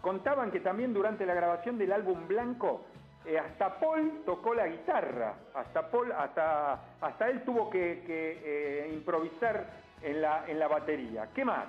Contaban 0.00 0.50
que 0.50 0.60
también 0.60 0.94
durante 0.94 1.26
la 1.26 1.34
grabación 1.34 1.76
del 1.76 1.92
álbum 1.92 2.26
Blanco, 2.26 2.86
eh, 3.26 3.38
hasta 3.38 3.78
Paul 3.78 4.22
tocó 4.24 4.54
la 4.54 4.66
guitarra, 4.68 5.34
hasta 5.52 5.90
Paul, 5.90 6.12
hasta, 6.12 6.80
hasta 6.98 7.28
él 7.28 7.44
tuvo 7.44 7.68
que, 7.68 8.04
eh, 8.08 8.90
improvisar 8.90 9.66
en 10.00 10.22
la, 10.22 10.46
en 10.48 10.58
la 10.58 10.68
batería. 10.68 11.28
¿Qué 11.34 11.44
más? 11.44 11.66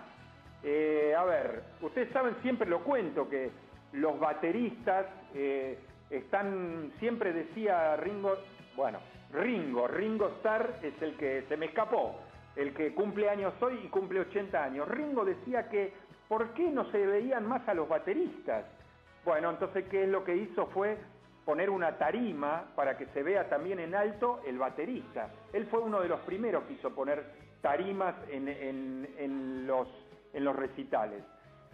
A 1.18 1.24
ver, 1.24 1.64
ustedes 1.82 2.12
saben, 2.12 2.36
siempre 2.41 2.68
lo 2.68 2.84
cuento, 2.84 3.30
que 3.30 3.51
los 3.93 4.20
bateristas 4.20 5.05
están, 6.10 6.91
siempre 6.99 7.34
decía 7.34 7.95
Ringo, 7.97 8.36
bueno, 8.76 8.99
Ringo, 9.34 9.88
Ringo 9.88 10.28
Starr 10.39 10.80
es 10.84 10.99
el 11.01 11.16
que 11.18 11.43
se 11.49 11.58
me 11.58 11.68
escapó, 11.68 12.20
el 12.55 12.74
que 12.74 12.93
cumple 12.93 13.30
años 13.30 13.53
hoy 13.62 13.80
y 13.84 13.88
cumple 13.89 14.22
80 14.22 14.64
años. 14.64 14.88
Ringo 14.88 15.26
decía 15.26 15.70
que, 15.70 15.93
¿por 16.28 16.53
qué 16.53 16.70
no 16.70 16.89
se 16.91 17.05
veían 17.05 17.45
más 17.45 17.68
a 17.68 17.74
los 17.74 17.88
bateristas? 17.89 18.66
Bueno, 19.26 19.49
entonces, 19.49 19.86
¿qué 19.89 20.03
es 20.03 20.10
lo 20.10 20.24
que 20.24 20.36
hizo? 20.36 20.68
Fue 20.68 20.97
poner 21.45 21.70
una 21.70 21.97
tarima 21.97 22.66
para 22.76 22.97
que 22.97 23.05
se 23.08 23.24
vea 23.24 23.49
también 23.49 23.80
en 23.80 23.95
alto 23.95 24.41
el 24.45 24.58
baterista. 24.58 25.30
Él 25.53 25.66
fue 25.68 25.80
uno 25.80 26.01
de 26.01 26.08
los 26.10 26.20
primeros 26.22 26.64
que 26.66 26.74
hizo 26.74 26.93
poner 26.93 27.24
tarimas 27.62 28.16
en, 28.30 28.47
en- 28.47 29.10
en 29.18 29.68
los, 29.68 29.88
en 30.34 30.43
los 30.45 30.55
recitales. 30.55 31.24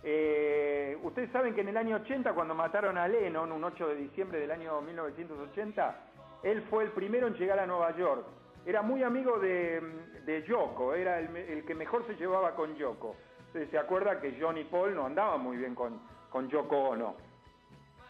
Eh, 0.03 0.97
ustedes 1.01 1.31
saben 1.31 1.55
que 1.55 1.61
en 1.61 1.69
el 1.69 1.77
año 1.77 1.95
80, 1.97 2.33
cuando 2.33 2.53
mataron 2.53 2.97
a 2.97 3.07
Lennon, 3.07 3.51
un 3.51 3.63
8 3.63 3.87
de 3.87 3.95
diciembre 3.95 4.39
del 4.39 4.51
año 4.51 4.81
1980, 4.81 5.95
él 6.43 6.61
fue 6.69 6.83
el 6.83 6.91
primero 6.91 7.27
en 7.27 7.35
llegar 7.35 7.59
a 7.59 7.65
Nueva 7.65 7.95
York. 7.95 8.25
Era 8.65 8.81
muy 8.81 9.01
amigo 9.03 9.39
de, 9.39 10.43
Yoko, 10.47 10.93
era 10.93 11.19
el, 11.19 11.63
que 11.65 11.75
mejor 11.75 12.05
se 12.07 12.15
llevaba 12.15 12.53
con 12.55 12.75
Yoko. 12.75 13.15
Entonces 13.47 13.69
se 13.71 13.77
acuerda 13.77 14.19
que 14.19 14.37
Johnny 14.39 14.63
Paul 14.65 14.95
no 14.95 15.05
andaba 15.05 15.37
muy 15.37 15.57
bien 15.57 15.75
con, 15.75 15.99
con 16.29 16.49
Yoko 16.49 16.89
Ono. 16.89 17.15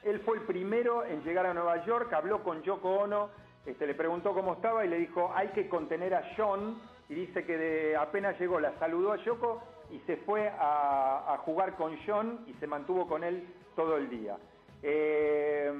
Él 0.03 0.19
fue 0.21 0.37
el 0.37 0.43
primero 0.43 1.05
en 1.05 1.23
llegar 1.23 1.45
a 1.45 1.53
Nueva 1.53 1.83
York, 1.85 2.11
habló 2.13 2.43
con 2.43 2.61
Yoko 2.63 2.89
Ono, 2.89 3.29
este, 3.65 3.87
le 3.87 3.93
preguntó 3.95 4.33
cómo 4.33 4.53
estaba 4.53 4.83
y 4.83 4.89
le 4.89 4.97
dijo, 4.97 5.31
hay 5.33 5.49
que 5.49 5.69
contener 5.69 6.13
a 6.13 6.33
John, 6.35 6.79
y 7.09 7.15
dice 7.15 7.45
que 7.45 7.57
de- 7.57 7.95
apenas 7.95 8.39
llegó, 8.39 8.59
la 8.59 8.73
saludó 8.79 9.11
a 9.13 9.17
Yoko 9.17 9.61
y 9.93 9.99
se 10.07 10.17
fue 10.17 10.51
a, 10.59 11.37
jugar 11.45 11.75
con 11.75 11.95
John 12.05 12.45
y 12.47 12.53
se 12.53 12.65
mantuvo 12.65 13.07
con 13.07 13.23
él 13.23 13.47
todo 13.75 13.97
el 13.97 14.09
día. 14.09 14.37
Eh, 14.81 15.71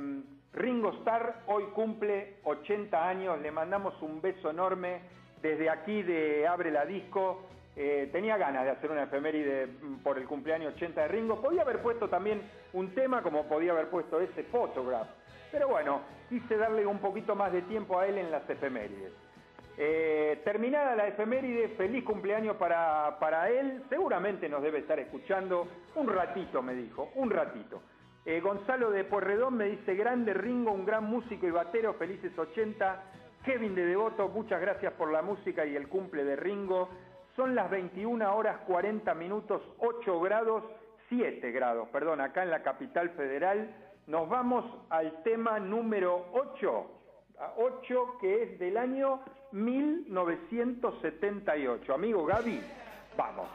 Ringo 0.54 0.92
Starr 1.00 1.42
hoy 1.48 1.64
cumple 1.74 2.36
80 2.44 3.08
años, 3.10 3.42
le 3.42 3.52
mandamos 3.52 4.00
un 4.02 4.22
beso 4.22 4.52
enorme 4.52 5.02
desde 5.42 5.70
aquí 5.70 6.04
de 6.04 6.48
Abre 6.48 6.70
la 6.70 6.86
Disco. 6.86 7.42
Eh, 7.76 8.10
tenía 8.12 8.38
ganas 8.38 8.66
de 8.66 8.70
hacer 8.70 8.92
una 8.92 9.04
efeméride 9.04 9.66
mm, 9.66 10.04
por 10.04 10.20
el 10.20 10.26
cumpleaños 10.26 10.76
80 10.76 11.02
de 11.02 11.08
Ringo. 11.08 11.42
Podía 11.42 11.64
haber 11.64 11.82
puesto 11.82 12.08
también 12.08 12.42
un 12.74 12.94
tema 12.94 13.24
como 13.24 13.48
podía 13.48 13.72
haber 13.72 13.90
puesto 13.90 14.22
ese 14.22 14.44
photograph. 14.44 15.08
Pero 15.52 15.70
bueno, 15.70 16.02
quise 16.30 16.56
darle 16.56 16.86
un 16.86 17.00
poquito 17.00 17.36
más 17.36 17.52
de 17.52 17.64
tiempo 17.64 17.98
a 17.98 18.08
él 18.08 18.20
en 18.20 18.30
las 18.30 18.48
efemérides. 18.48 19.12
Eh, 19.78 20.42
terminada 20.44 20.96
la 20.96 21.08
efeméride, 21.08 21.70
feliz 21.70 22.04
cumpleaños 22.04 22.58
para, 22.58 23.18
para 23.20 23.50
él. 23.50 23.84
Seguramente 23.90 24.48
nos 24.48 24.62
debe 24.62 24.80
estar 24.80 25.00
escuchando 25.00 25.68
un 25.96 26.08
ratito, 26.08 26.62
me 26.62 26.76
dijo, 26.76 27.12
un 27.16 27.30
ratito. 27.30 27.82
Eh, 28.26 28.40
Gonzalo 28.40 28.92
de 28.92 29.04
Porredón 29.04 29.56
me 29.58 29.66
dice, 29.66 29.96
grande 29.96 30.34
Ringo, 30.34 30.72
un 30.72 30.86
gran 30.86 31.04
músico 31.06 31.48
y 31.48 31.52
batero, 31.52 31.94
felices 31.96 32.38
80. 32.38 33.04
Kevin 33.44 33.76
de 33.76 33.86
Devoto, 33.86 34.30
muchas 34.30 34.62
gracias 34.62 34.94
por 34.94 35.12
la 35.12 35.22
música 35.22 35.66
y 35.66 35.76
el 35.76 35.90
cumple 35.90 36.24
de 36.24 36.38
Ringo. 36.38 36.90
Son 37.36 37.56
las 37.56 37.70
21 37.70 38.34
horas 38.34 38.60
40 38.68 39.14
minutos, 39.16 39.62
8 39.80 40.22
grados, 40.22 40.64
7 41.10 41.52
grados, 41.52 41.90
perdón, 41.90 42.22
acá 42.22 42.44
en 42.44 42.52
la 42.52 42.64
capital 42.64 43.10
federal. 43.12 43.76
Nos 44.08 44.30
vamos 44.30 44.64
al 44.90 45.24
tema 45.24 45.60
número 45.60 46.28
8, 46.32 46.86
8 47.58 48.18
que 48.22 48.44
es 48.44 48.60
del 48.60 48.78
año 48.78 49.20
1978. 49.54 51.94
Amigo 51.94 52.26
Gaby, 52.26 52.60
vamos. 53.16 53.48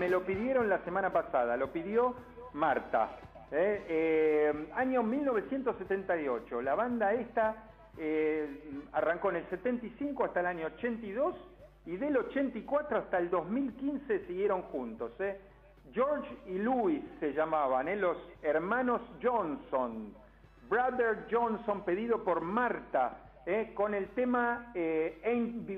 Me 0.00 0.08
lo 0.08 0.24
pidieron 0.24 0.70
la 0.70 0.82
semana 0.82 1.12
pasada, 1.12 1.58
lo 1.58 1.70
pidió 1.70 2.14
Marta. 2.54 3.18
eh, 3.52 3.84
eh, 3.86 4.68
año 4.74 5.02
1978, 5.02 6.62
la 6.62 6.74
banda 6.74 7.12
esta 7.12 7.68
eh, 7.98 8.48
arrancó 8.92 9.28
en 9.28 9.36
el 9.36 9.50
75 9.50 10.24
hasta 10.24 10.40
el 10.40 10.46
año 10.46 10.68
82 10.68 11.34
y 11.84 11.98
del 11.98 12.16
84 12.16 12.96
hasta 12.96 13.18
el 13.18 13.28
2015 13.28 14.26
siguieron 14.26 14.62
juntos. 14.62 15.12
George 15.92 16.34
y 16.46 16.56
Louis 16.56 17.02
se 17.18 17.34
llamaban, 17.34 18.00
los 18.00 18.16
hermanos 18.42 19.02
Johnson. 19.22 20.14
Brother 20.70 21.26
Johnson 21.30 21.84
pedido 21.84 22.24
por 22.24 22.40
Marta 22.40 23.18
con 23.74 23.92
el 23.92 24.08
tema 24.10 24.72
Ain't, 24.74 25.68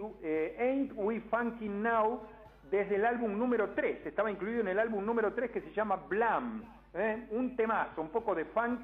Ain't 0.61 0.93
We 0.95 1.21
Funkin' 1.23 1.83
Now 1.83 2.21
desde 2.73 2.97
el 2.97 3.05
álbum 3.05 3.39
número 3.39 3.69
3. 3.75 4.07
Estaba 4.07 4.31
incluido 4.31 4.63
en 4.63 4.69
el 4.69 4.79
álbum 4.79 5.05
número 5.05 5.35
3 5.35 5.51
que 5.51 5.61
se 5.61 5.73
llama 5.73 5.97
Blam. 6.09 6.65
eh, 6.95 7.27
un 7.31 7.55
temazo, 7.55 8.01
un 8.01 8.09
poco 8.09 8.35
de 8.35 8.47
funk 8.47 8.81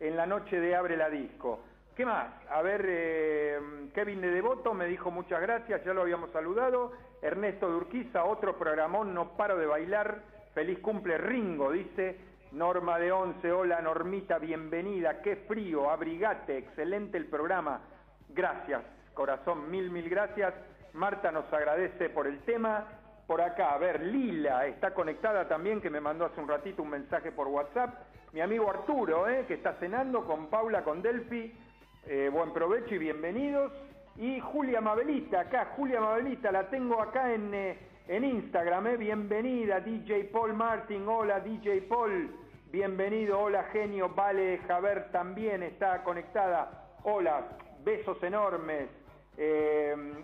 en 0.00 0.16
la 0.16 0.26
noche 0.26 0.58
de 0.60 0.76
Abre 0.76 0.96
la 0.96 1.10
Disco. 1.10 1.60
¿Qué 1.96 2.06
más? 2.06 2.28
A 2.50 2.62
ver, 2.62 2.84
eh, 2.86 3.60
Kevin 3.94 4.20
de 4.20 4.30
Devoto 4.30 4.74
me 4.74 4.86
dijo 4.86 5.10
muchas 5.10 5.40
gracias, 5.40 5.84
ya 5.84 5.92
lo 5.92 6.02
habíamos 6.02 6.30
saludado. 6.30 6.92
Ernesto 7.20 7.68
de 7.68 7.76
Urquiza, 7.76 8.24
otro 8.24 8.56
programón, 8.56 9.12
no 9.12 9.36
paro 9.36 9.58
de 9.58 9.66
bailar. 9.66 10.22
Feliz 10.54 10.78
cumple 10.78 11.18
Ringo, 11.18 11.72
dice. 11.72 12.18
Norma 12.52 12.98
de 12.98 13.10
Once, 13.10 13.50
hola 13.50 13.80
Normita, 13.80 14.38
bienvenida. 14.38 15.20
Qué 15.20 15.36
frío, 15.48 15.90
abrigate, 15.90 16.58
excelente 16.58 17.16
el 17.16 17.26
programa. 17.26 17.80
Gracias, 18.28 18.82
corazón, 19.14 19.68
mil, 19.70 19.90
mil 19.90 20.08
gracias. 20.08 20.54
Marta 20.92 21.32
nos 21.32 21.50
agradece 21.52 22.08
por 22.10 22.26
el 22.26 22.40
tema. 22.40 23.01
Por 23.32 23.40
acá, 23.40 23.72
a 23.72 23.78
ver, 23.78 24.02
Lila 24.02 24.66
está 24.66 24.92
conectada 24.92 25.48
también, 25.48 25.80
que 25.80 25.88
me 25.88 26.02
mandó 26.02 26.26
hace 26.26 26.38
un 26.38 26.46
ratito 26.46 26.82
un 26.82 26.90
mensaje 26.90 27.32
por 27.32 27.48
WhatsApp. 27.48 27.94
Mi 28.34 28.42
amigo 28.42 28.68
Arturo, 28.68 29.26
eh, 29.26 29.46
que 29.48 29.54
está 29.54 29.72
cenando 29.80 30.26
con 30.26 30.48
Paula, 30.48 30.84
con 30.84 31.00
Delphi. 31.00 31.50
Eh, 32.04 32.28
buen 32.30 32.52
provecho 32.52 32.94
y 32.94 32.98
bienvenidos. 32.98 33.72
Y 34.18 34.38
Julia 34.38 34.82
Mabelita, 34.82 35.40
acá, 35.40 35.72
Julia 35.74 35.98
Mabelita, 35.98 36.52
la 36.52 36.68
tengo 36.68 37.00
acá 37.00 37.32
en, 37.32 37.54
eh, 37.54 37.78
en 38.06 38.22
Instagram. 38.22 38.88
eh. 38.88 38.96
Bienvenida, 38.98 39.80
DJ 39.80 40.24
Paul 40.24 40.52
Martin. 40.52 41.08
Hola, 41.08 41.40
DJ 41.40 41.80
Paul. 41.88 42.36
Bienvenido, 42.70 43.40
hola, 43.40 43.64
genio. 43.72 44.10
Vale, 44.10 44.58
Javer 44.68 45.10
también 45.10 45.62
está 45.62 46.02
conectada. 46.02 46.98
Hola, 47.04 47.46
besos 47.82 48.22
enormes. 48.22 48.90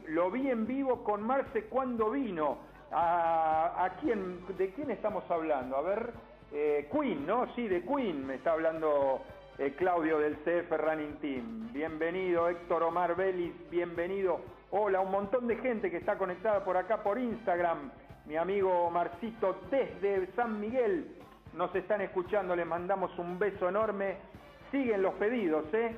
Lo 0.08 0.30
vi 0.30 0.50
en 0.50 0.66
vivo 0.66 1.02
con 1.02 1.22
Marce 1.22 1.64
cuando 1.70 2.10
vino. 2.10 2.67
¿A, 2.90 3.90
quién, 4.00 4.40
¿De 4.56 4.70
quién 4.70 4.90
estamos 4.90 5.22
hablando? 5.30 5.76
A 5.76 5.82
ver, 5.82 6.10
eh, 6.52 6.88
Queen, 6.90 7.26
¿no? 7.26 7.52
Sí, 7.54 7.68
de 7.68 7.82
Queen 7.82 8.26
me 8.26 8.36
está 8.36 8.52
hablando 8.52 9.20
eh, 9.58 9.74
Claudio 9.76 10.18
del 10.18 10.36
CF 10.38 10.70
Running 10.70 11.16
Team. 11.16 11.72
Bienvenido, 11.72 12.48
Héctor 12.48 12.84
Omar 12.84 13.14
Vélez, 13.14 13.52
bienvenido. 13.70 14.40
Hola, 14.70 15.00
un 15.00 15.10
montón 15.10 15.46
de 15.46 15.56
gente 15.56 15.90
que 15.90 15.98
está 15.98 16.16
conectada 16.16 16.64
por 16.64 16.78
acá 16.78 17.02
por 17.02 17.18
Instagram. 17.18 17.90
Mi 18.24 18.36
amigo 18.36 18.90
Marcito 18.90 19.60
desde 19.70 20.26
San 20.34 20.58
Miguel 20.58 21.14
nos 21.54 21.74
están 21.74 22.00
escuchando, 22.00 22.56
les 22.56 22.66
mandamos 22.66 23.16
un 23.18 23.38
beso 23.38 23.68
enorme. 23.68 24.16
Siguen 24.70 25.02
los 25.02 25.14
pedidos, 25.14 25.64
¿eh? 25.74 25.94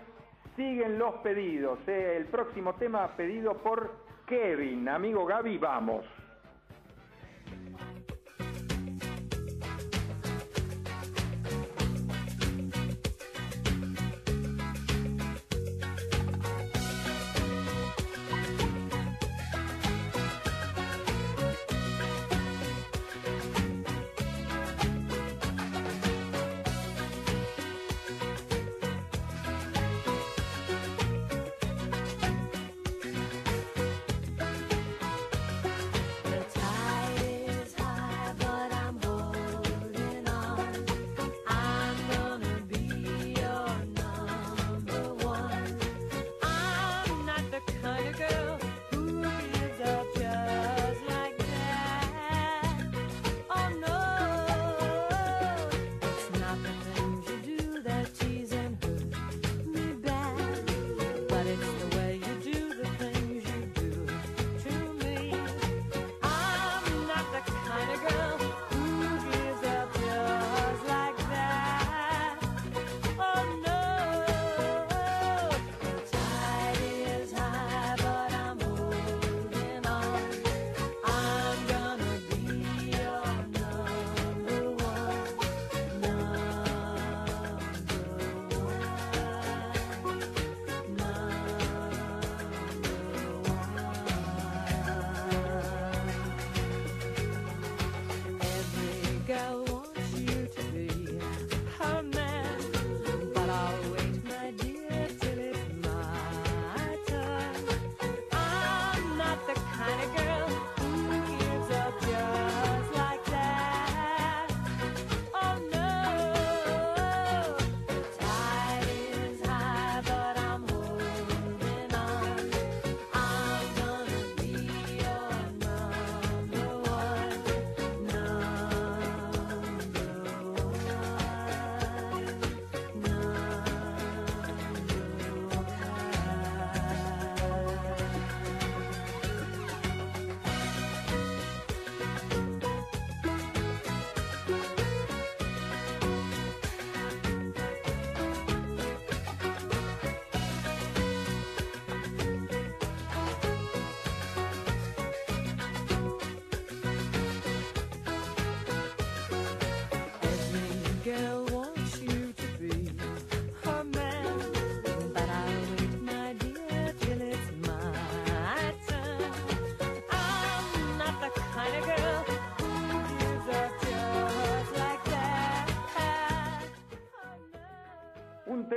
Siguen 0.57 0.99
los 0.99 1.15
pedidos. 1.17 1.79
¿eh? 1.87 2.17
El 2.17 2.27
próximo 2.27 2.75
tema 2.75 3.07
pedido 3.17 3.55
por 3.55 3.93
Kevin. 4.27 4.89
Amigo 4.89 5.25
Gaby, 5.25 5.59
vamos. 5.59 6.05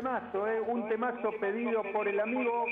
¿Eh? 0.03 0.59
Un 0.67 0.89
temazo 0.89 1.31
pedido 1.39 1.81
por 1.93 2.07
el 2.07 2.19
amigo 2.19 2.65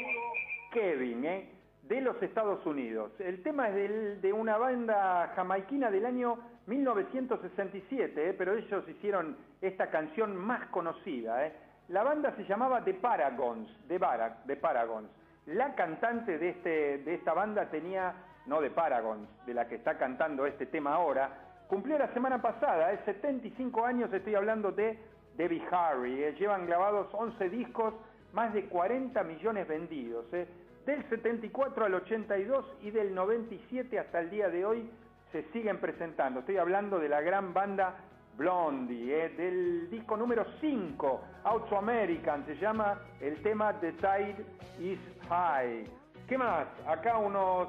Kevin, 0.74 1.24
¿eh? 1.26 1.50
De 1.84 2.02
los 2.02 2.22
Estados 2.22 2.66
Unidos. 2.66 3.12
El 3.20 3.42
tema 3.42 3.70
es 3.70 4.22
de 4.22 4.34
una 4.34 4.58
banda 4.58 5.32
jamaiquina 5.36 5.90
del 5.90 6.06
año 6.06 6.38
1967, 6.68 8.30
¿eh? 8.30 8.34
pero 8.38 8.54
ellos 8.56 8.88
hicieron 8.88 9.38
esta 9.62 9.90
canción 9.90 10.36
más 10.36 10.68
conocida. 10.68 11.52
La 11.88 12.04
banda 12.04 12.34
se 12.36 12.44
llamaba 12.46 12.84
The 12.84 12.96
Paragons, 12.96 13.70
The, 13.88 13.98
Bara- 13.98 14.38
The 14.46 14.58
Paragons. 14.58 15.10
La 15.48 15.74
cantante 15.76 16.38
de, 16.38 16.50
este, 16.50 17.14
esta 17.14 17.34
banda 17.34 17.66
tenía, 17.70 18.14
no 18.46 18.62
de 18.62 18.70
Paragons, 18.70 19.28
de 19.46 19.54
la 19.54 19.68
que 19.68 19.76
está 19.76 19.98
cantando 19.98 20.46
este 20.46 20.66
tema 20.66 20.94
ahora, 20.96 21.30
cumplió 21.68 21.98
la 21.98 22.14
semana 22.14 22.42
pasada, 22.42 22.92
es 22.94 23.00
75 23.06 23.86
años, 23.86 24.14
estoy 24.14 24.36
hablando 24.36 24.72
de 24.72 25.00
Debbie 25.42 25.64
Harry. 25.72 26.24
eh. 26.24 26.36
Llevan 26.38 26.68
grabados 26.68 27.08
11 27.14 27.50
discos, 27.50 27.96
más 28.34 28.54
de 28.54 28.66
40 28.66 29.24
millones 29.24 29.68
vendidos. 29.68 30.26
eh. 30.34 30.48
Del 30.86 31.04
74 31.10 31.86
al 31.86 31.96
82 31.96 32.66
y 32.84 32.92
del 32.92 33.14
97 33.16 33.98
hasta 33.98 34.20
el 34.20 34.30
día 34.30 34.50
de 34.50 34.66
hoy 34.66 34.89
se 35.32 35.44
siguen 35.52 35.80
presentando. 35.80 36.42
Estoy 36.42 36.58
hablando 36.58 37.00
de 37.00 37.10
la 37.10 37.22
gran 37.22 37.54
banda 37.54 37.96
Blondie, 38.38 39.26
eh, 39.26 39.30
del 39.30 39.89
disco 39.89 40.16
número 40.16 40.46
5, 40.60 41.22
Out 41.44 41.70
to 41.70 41.78
American, 41.78 42.46
se 42.46 42.56
llama 42.58 43.00
el 43.20 43.42
tema 43.42 43.74
The 43.80 43.94
Tide 43.94 44.46
is 44.80 45.00
High. 45.28 45.86
¿Qué 46.28 46.38
más? 46.38 46.68
Acá 46.88 47.18
unos, 47.18 47.68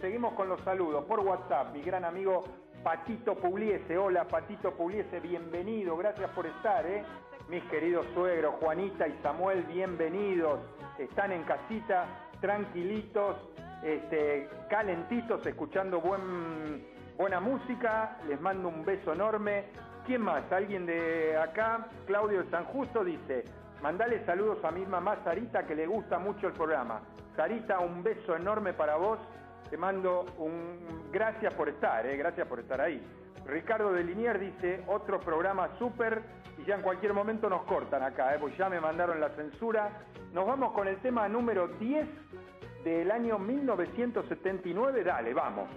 seguimos 0.00 0.34
con 0.34 0.48
los 0.48 0.60
saludos 0.62 1.04
por 1.04 1.20
WhatsApp. 1.20 1.72
Mi 1.72 1.82
gran 1.82 2.04
amigo 2.04 2.44
Patito 2.86 3.34
Pugliese. 3.34 3.98
Hola 3.98 4.28
Patito 4.28 4.70
Pugliese, 4.70 5.18
bienvenido, 5.18 5.96
gracias 5.96 6.30
por 6.30 6.46
estar, 6.46 6.86
¿eh? 6.86 7.04
Mis 7.48 7.64
queridos 7.64 8.06
suegros, 8.14 8.54
Juanita 8.60 9.08
y 9.08 9.18
Samuel, 9.24 9.64
bienvenidos. 9.64 10.60
Están 10.96 11.32
en 11.32 11.42
casita, 11.42 12.06
tranquilitos, 12.40 13.38
este, 13.82 14.48
calentitos, 14.70 15.44
escuchando 15.44 16.00
buen, 16.00 16.86
buena 17.18 17.40
música. 17.40 18.18
Les 18.28 18.40
mando 18.40 18.68
un 18.68 18.84
beso 18.84 19.14
enorme. 19.14 19.64
¿Quién 20.06 20.22
más? 20.22 20.44
Alguien 20.52 20.86
de 20.86 21.36
acá, 21.36 21.88
Claudio 22.06 22.44
de 22.44 22.50
San 22.50 22.66
Justo, 22.66 23.02
dice, 23.02 23.46
mandale 23.82 24.24
saludos 24.24 24.64
a 24.64 24.70
mi 24.70 24.86
mamá 24.86 25.18
Sarita 25.24 25.66
que 25.66 25.74
le 25.74 25.88
gusta 25.88 26.20
mucho 26.20 26.46
el 26.46 26.52
programa. 26.52 27.00
Sarita, 27.34 27.80
un 27.80 28.04
beso 28.04 28.36
enorme 28.36 28.74
para 28.74 28.94
vos. 28.94 29.18
Te 29.70 29.76
mando 29.76 30.24
un 30.38 31.10
gracias 31.12 31.52
por 31.54 31.68
estar, 31.68 32.06
eh, 32.06 32.16
gracias 32.16 32.46
por 32.46 32.60
estar 32.60 32.80
ahí. 32.80 33.02
Ricardo 33.46 33.92
de 33.92 34.04
Linier 34.04 34.38
dice, 34.38 34.82
otro 34.86 35.20
programa 35.20 35.70
súper 35.78 36.22
y 36.58 36.64
ya 36.64 36.76
en 36.76 36.82
cualquier 36.82 37.12
momento 37.12 37.48
nos 37.48 37.62
cortan 37.62 38.02
acá, 38.02 38.34
eh, 38.34 38.38
pues 38.40 38.56
ya 38.56 38.68
me 38.68 38.80
mandaron 38.80 39.20
la 39.20 39.30
censura. 39.30 39.90
Nos 40.32 40.46
vamos 40.46 40.72
con 40.72 40.88
el 40.88 40.96
tema 40.98 41.28
número 41.28 41.68
10 41.68 42.06
del 42.84 43.10
año 43.10 43.38
1979. 43.38 45.04
Dale, 45.04 45.34
vamos. 45.34 45.68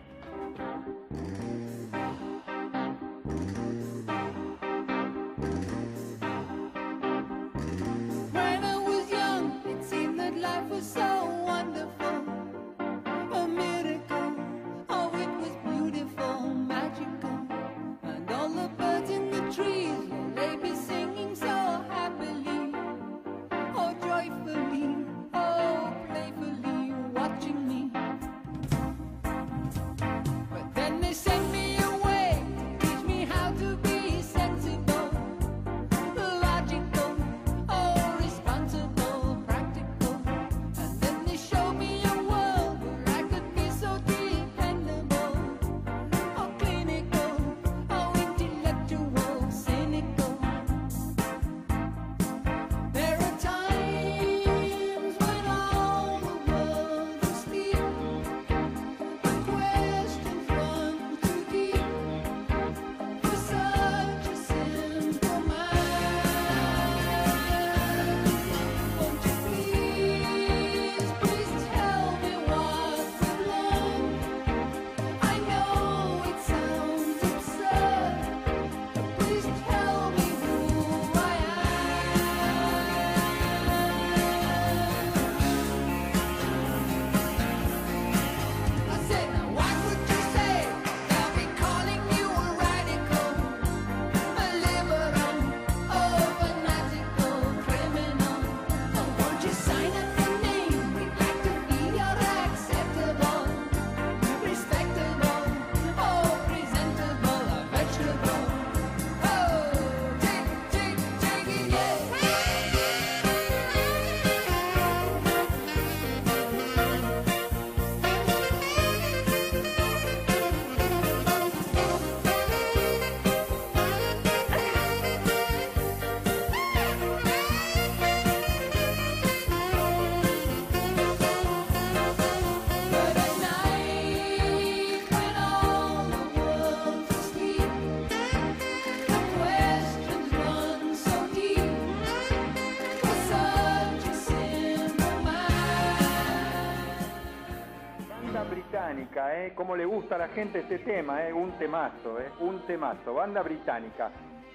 Cómo 149.55 149.75
le 149.75 149.85
gusta 149.85 150.15
a 150.15 150.17
la 150.17 150.27
gente 150.29 150.59
este 150.59 150.79
tema, 150.79 151.27
¿eh? 151.27 151.33
Un 151.33 151.51
temazo, 151.57 152.19
¿eh? 152.19 152.29
Un 152.39 152.65
temazo. 152.65 153.13
Banda 153.13 153.41
británica. 153.41 154.11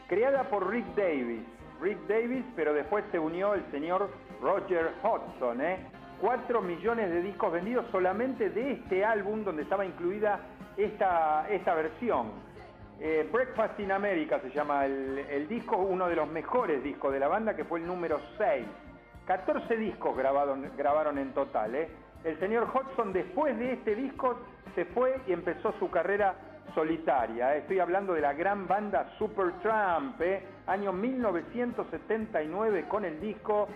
Creada 0.09 0.45
por 0.45 0.69
Rick 0.71 0.87
Davis. 0.95 1.43
Rick 1.81 1.99
Davis, 2.07 2.45
pero 2.57 2.73
después 2.73 3.05
se 3.11 3.19
unió 3.19 3.55
el 3.55 3.65
señor 3.71 4.11
Roger 4.41 4.93
Hodgson, 5.03 5.61
¿eh? 5.61 5.79
Cuatro 6.21 6.63
millones 6.63 7.11
de 7.11 7.23
discos 7.23 7.53
vendidos 7.53 7.87
solamente 7.91 8.51
de 8.51 8.73
este 8.73 9.05
álbum 9.05 9.45
donde 9.45 9.63
estaba 9.63 9.85
incluida 9.85 10.41
esta, 10.77 11.49
esta 11.49 11.75
versión. 11.75 12.33
Eh, 13.01 13.29
Breakfast 13.33 13.79
in 13.81 13.93
America 13.93 14.41
se 14.41 14.51
llama 14.51 14.87
el, 14.87 15.19
el 15.19 15.49
disco, 15.49 15.77
uno 15.77 16.09
de 16.09 16.17
los 16.17 16.29
mejores 16.29 16.83
discos 16.83 17.13
de 17.13 17.19
la 17.19 17.29
banda, 17.29 17.57
que 17.57 17.65
fue 17.65 17.81
el 17.81 17.87
número 17.87 18.21
6. 18.39 18.65
14 19.27 19.77
discos 19.77 20.17
grabaron, 20.17 20.71
grabaron 20.77 21.19
en 21.19 21.33
total. 21.33 21.75
¿eh? 21.75 21.89
El 22.25 22.39
señor 22.39 22.69
Hodgson 22.73 23.13
después 23.13 23.59
de 23.59 23.73
este 23.73 23.95
disco 23.95 24.39
se 24.75 24.85
fue 24.87 25.21
y 25.27 25.33
empezó 25.33 25.73
su 25.79 25.91
carrera 25.91 26.35
solitaria. 26.75 27.57
Estoy 27.57 27.79
hablando 27.79 28.15
de 28.15 28.21
la 28.21 28.33
gran 28.33 28.67
banda 28.67 29.13
Supertramp, 29.19 30.21
¿eh? 30.21 30.43
año 30.67 30.93
1979 30.93 32.87
con 32.89 33.05
el 33.05 33.21
disco, 33.21 33.69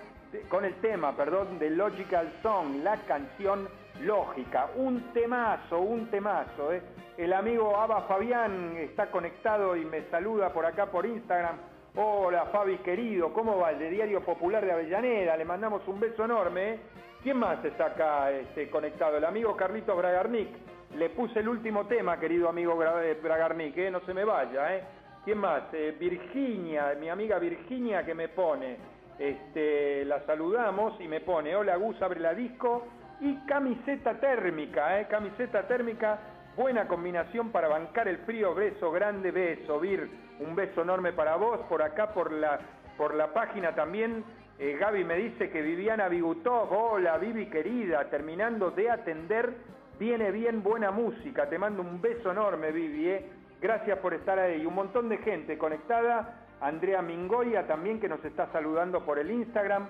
con 0.49 0.65
el 0.65 0.75
tema, 0.77 1.17
perdón, 1.17 1.59
de 1.59 1.71
Logical 1.71 2.33
Song, 2.43 2.83
la 2.83 2.97
canción 2.99 3.69
lógica. 4.01 4.69
Un 4.77 5.13
temazo, 5.13 5.81
un 5.81 6.11
temazo. 6.11 6.73
¿eh? 6.73 6.83
El 7.17 7.33
amigo 7.33 7.77
Aba 7.77 8.03
Fabián 8.03 8.77
está 8.77 9.11
conectado 9.11 9.77
y 9.77 9.85
me 9.85 10.03
saluda 10.11 10.53
por 10.53 10.67
acá 10.67 10.87
por 10.87 11.07
Instagram. 11.07 11.57
Hola 11.95 12.47
Fabi 12.53 12.77
querido, 12.79 13.33
¿cómo 13.33 13.59
va? 13.59 13.71
El 13.73 13.79
de 13.81 13.91
Diario 13.91 14.21
Popular 14.21 14.65
de 14.65 14.71
Avellaneda, 14.73 15.37
le 15.37 15.45
mandamos 15.45 15.83
un 15.89 15.99
beso 15.99 16.25
enorme. 16.25 16.75
¿eh? 16.75 16.81
¿Quién 17.23 17.39
más 17.39 17.65
está 17.65 17.87
acá 17.87 18.31
este, 18.31 18.71
conectado? 18.71 19.17
El 19.17 19.25
amigo 19.25 19.57
Carlitos 19.57 19.97
Bragarnik. 19.97 20.49
Le 20.97 21.11
puse 21.11 21.41
el 21.41 21.49
último 21.49 21.87
tema, 21.87 22.19
querido 22.19 22.49
amigo 22.49 22.83
eh, 23.03 23.19
Bragarnik, 23.23 23.77
¿eh? 23.77 23.91
no 23.91 24.01
se 24.01 24.15
me 24.15 24.25
vaya. 24.25 24.75
¿eh? 24.75 24.83
¿Quién 25.25 25.39
más? 25.39 25.65
Eh, 25.73 25.95
Virginia, 25.99 26.97
mi 26.99 27.11
amiga 27.11 27.39
Virginia 27.39 28.05
que 28.05 28.15
me 28.15 28.29
pone. 28.29 28.77
Este, 29.19 30.05
la 30.07 30.25
saludamos 30.25 30.99
y 31.01 31.07
me 31.07 31.21
pone, 31.21 31.55
hola 31.55 31.77
Gus, 31.77 32.01
abre 32.01 32.21
la 32.21 32.35
disco 32.35 32.87
y 33.21 33.35
camiseta 33.47 34.15
térmica, 34.19 35.07
camiseta 35.09 35.67
térmica, 35.67 36.19
buena 36.57 36.87
combinación 36.87 37.51
para 37.51 37.69
bancar 37.69 38.09
el 38.09 38.19
frío, 38.19 38.55
beso 38.55 38.91
grande, 38.93 39.33
beso, 39.33 39.81
Vir, 39.81 40.09
un 40.39 40.55
beso 40.55 40.83
enorme 40.83 41.13
para 41.13 41.35
vos, 41.35 41.59
por 41.69 41.83
acá 41.83 42.15
por 42.15 42.31
la, 42.31 42.61
por 42.97 43.15
la 43.15 43.35
página 43.35 43.75
también, 43.75 44.25
Gaby 44.57 45.05
me 45.05 45.17
dice 45.17 45.51
que 45.51 45.63
Viviana 45.63 46.09
Bigutov, 46.09 46.73
hola 46.73 47.19
Vivi 47.19 47.47
querida, 47.47 48.09
terminando 48.09 48.71
de 48.71 48.89
atender, 48.89 49.53
viene 49.99 50.31
bien 50.31 50.63
buena 50.63 50.91
música, 50.91 51.49
te 51.49 51.59
mando 51.59 51.83
un 51.83 52.01
beso 52.01 52.31
enorme 52.31 52.71
Vivi, 52.73 53.09
¿eh? 53.09 53.27
gracias 53.61 53.99
por 53.99 54.15
estar 54.15 54.39
ahí, 54.39 54.65
un 54.65 54.75
montón 54.75 55.09
de 55.09 55.19
gente 55.19 55.59
conectada, 55.59 56.45
Andrea 56.61 57.03
Mingoya 57.03 57.67
también 57.67 58.01
que 58.01 58.09
nos 58.09 58.25
está 58.25 58.51
saludando 58.53 59.05
por 59.05 59.19
el 59.19 59.31
Instagram, 59.31 59.89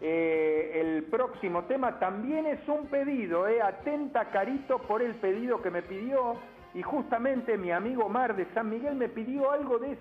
eh, 0.00 0.72
el 0.80 1.04
próximo 1.04 1.64
tema 1.64 1.98
también 1.98 2.46
es 2.46 2.66
un 2.68 2.86
pedido, 2.86 3.48
eh. 3.48 3.60
atenta 3.60 4.26
Carito 4.26 4.78
por 4.78 5.02
el 5.02 5.14
pedido 5.16 5.60
que 5.60 5.70
me 5.70 5.82
pidió 5.82 6.36
y 6.74 6.82
justamente 6.82 7.56
mi 7.56 7.72
amigo 7.72 8.08
Mar 8.08 8.36
de 8.36 8.46
San 8.54 8.68
Miguel 8.70 8.94
me 8.94 9.08
pidió 9.08 9.50
algo 9.50 9.78
de, 9.78 9.98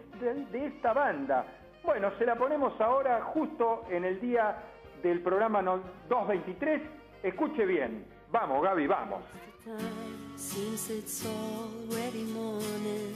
de- 0.51 0.65
esta 0.67 0.93
banda. 0.93 1.45
Bueno, 1.83 2.11
se 2.19 2.25
la 2.25 2.35
ponemos 2.35 2.79
ahora 2.81 3.21
justo 3.21 3.85
en 3.89 4.03
el 4.05 4.19
día 4.19 4.57
del 5.01 5.21
programa 5.21 5.61
no- 5.61 5.79
223. 6.09 6.81
Escuche 7.23 7.65
bien. 7.65 8.05
Vamos, 8.31 8.61
Gaby, 8.61 8.85
vamos. 8.85 9.21
Time 9.67 10.17
seems 10.37 10.89
it's 10.89 11.25
already 11.25 12.23
morning. 12.23 13.13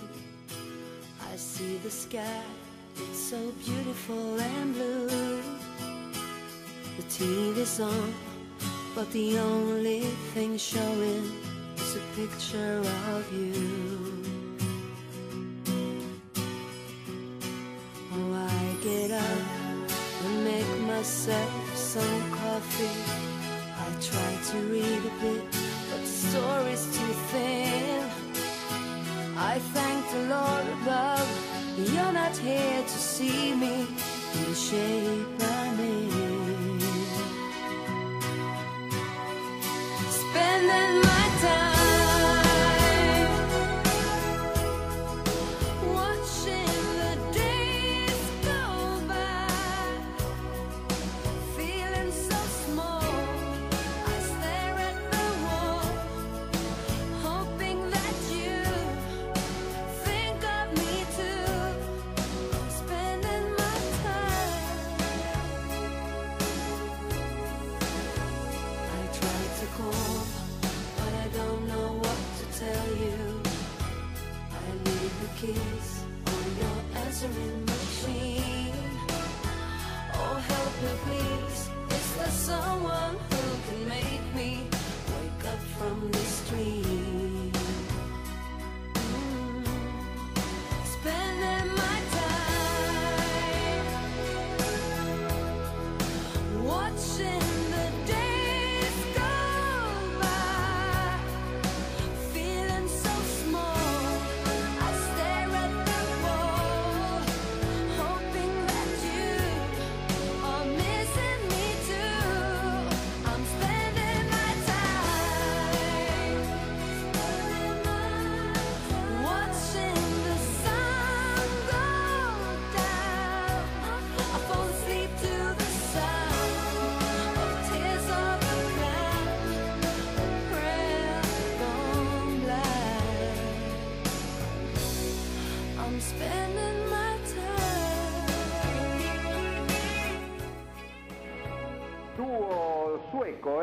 I 1.31 1.35
see 1.37 1.77
the 1.77 1.89
sky, 1.89 2.43
it's 2.95 3.19
so 3.19 3.39
beautiful 3.65 4.39
and 4.39 4.73
blue. 4.73 5.41
The 6.97 7.03
TV's 7.03 7.79
on, 7.79 8.13
but 8.93 9.09
the 9.11 9.39
only 9.39 10.01
thing 10.33 10.57
showing 10.57 11.31
is 11.77 11.95
a 11.95 12.03
picture 12.17 12.83
of 13.15 13.23
you. 13.31 14.23
Oh, 18.13 18.33
I 18.33 18.83
get 18.83 19.11
up 19.11 19.43
and 20.25 20.43
make 20.43 20.79
myself 20.81 21.77
some 21.77 22.31
coffee. 22.31 23.31
I 23.83 23.87
try 24.01 24.31
to 24.51 24.57
read 24.67 25.01
a 25.11 25.13
bit, 25.21 25.60
but 25.91 26.01
the 26.01 26.07
story's 26.07 26.85
too 26.97 27.13
thin. 27.31 28.03
I 29.37 29.59
thank 29.75 30.01
the 30.11 30.23
Lord 30.35 30.65
above, 30.81 31.27
you're 31.77 32.13
not 32.13 32.35
here 32.37 32.81
to 32.81 32.97
see 33.13 33.53
me 33.53 33.87
in 34.35 34.45
the 34.49 34.55
shape 34.55 35.27
I'm 35.39 35.79
in. 35.79 36.79
Spending 40.09 41.10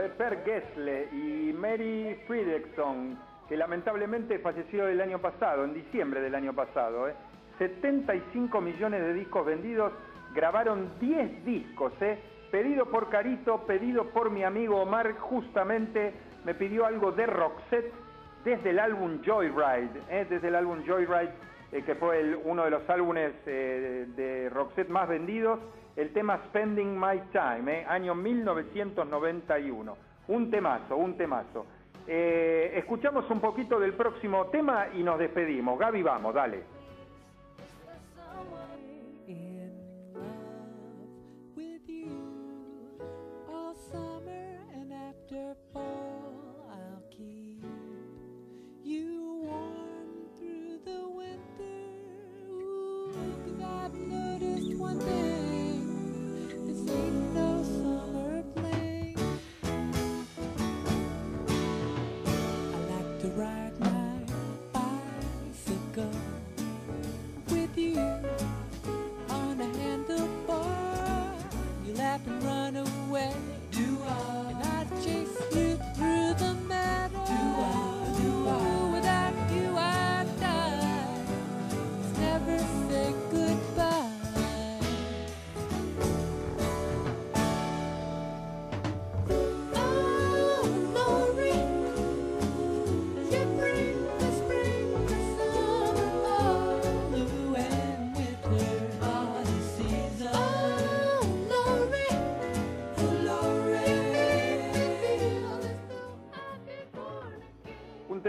Eh, 0.00 0.10
Per 0.16 0.44
Gessle 0.44 1.08
y 1.12 1.52
Mary 1.52 2.20
Fredriksson, 2.26 3.18
que 3.48 3.56
lamentablemente 3.56 4.38
falleció 4.38 4.86
el 4.86 5.00
año 5.00 5.18
pasado, 5.18 5.64
en 5.64 5.72
diciembre 5.74 6.20
del 6.20 6.34
año 6.34 6.52
pasado. 6.52 7.08
eh. 7.08 7.14
75 7.58 8.60
millones 8.60 9.00
de 9.00 9.14
discos 9.14 9.44
vendidos, 9.46 9.92
grabaron 10.34 10.90
10 11.00 11.44
discos. 11.44 11.92
Eh. 12.00 12.18
Pedido 12.50 12.86
por 12.86 13.08
Carito, 13.08 13.66
pedido 13.66 14.06
por 14.10 14.30
mi 14.30 14.42
amigo 14.44 14.80
Omar, 14.80 15.12
justamente 15.18 16.12
me 16.44 16.54
pidió 16.54 16.86
algo 16.86 17.12
de 17.12 17.26
Roxette 17.26 17.92
desde 18.44 18.70
el 18.70 18.78
álbum 18.78 19.20
Joyride, 19.24 20.00
eh, 20.08 20.26
desde 20.28 20.48
el 20.48 20.54
álbum 20.54 20.82
Joyride, 20.86 21.32
eh, 21.72 21.82
que 21.82 21.94
fue 21.96 22.34
uno 22.44 22.64
de 22.64 22.70
los 22.70 22.88
álbumes 22.88 23.32
eh, 23.46 24.06
de 24.16 24.48
Roxette 24.48 24.88
más 24.88 25.08
vendidos, 25.08 25.58
el 25.98 26.12
tema 26.12 26.40
Spending 26.46 26.98
My 26.98 27.20
Time, 27.32 27.80
eh, 27.80 27.84
año 27.88 28.14
1991. 28.14 29.96
Un 30.28 30.48
temazo, 30.48 30.96
un 30.96 31.16
temazo. 31.16 31.66
Eh, 32.06 32.72
escuchamos 32.76 33.28
un 33.30 33.40
poquito 33.40 33.80
del 33.80 33.94
próximo 33.94 34.46
tema 34.46 34.86
y 34.94 35.02
nos 35.02 35.18
despedimos. 35.18 35.76
Gaby, 35.76 36.02
vamos, 36.02 36.34
dale. 36.34 36.78
in 45.30 46.07
away. 73.18 73.57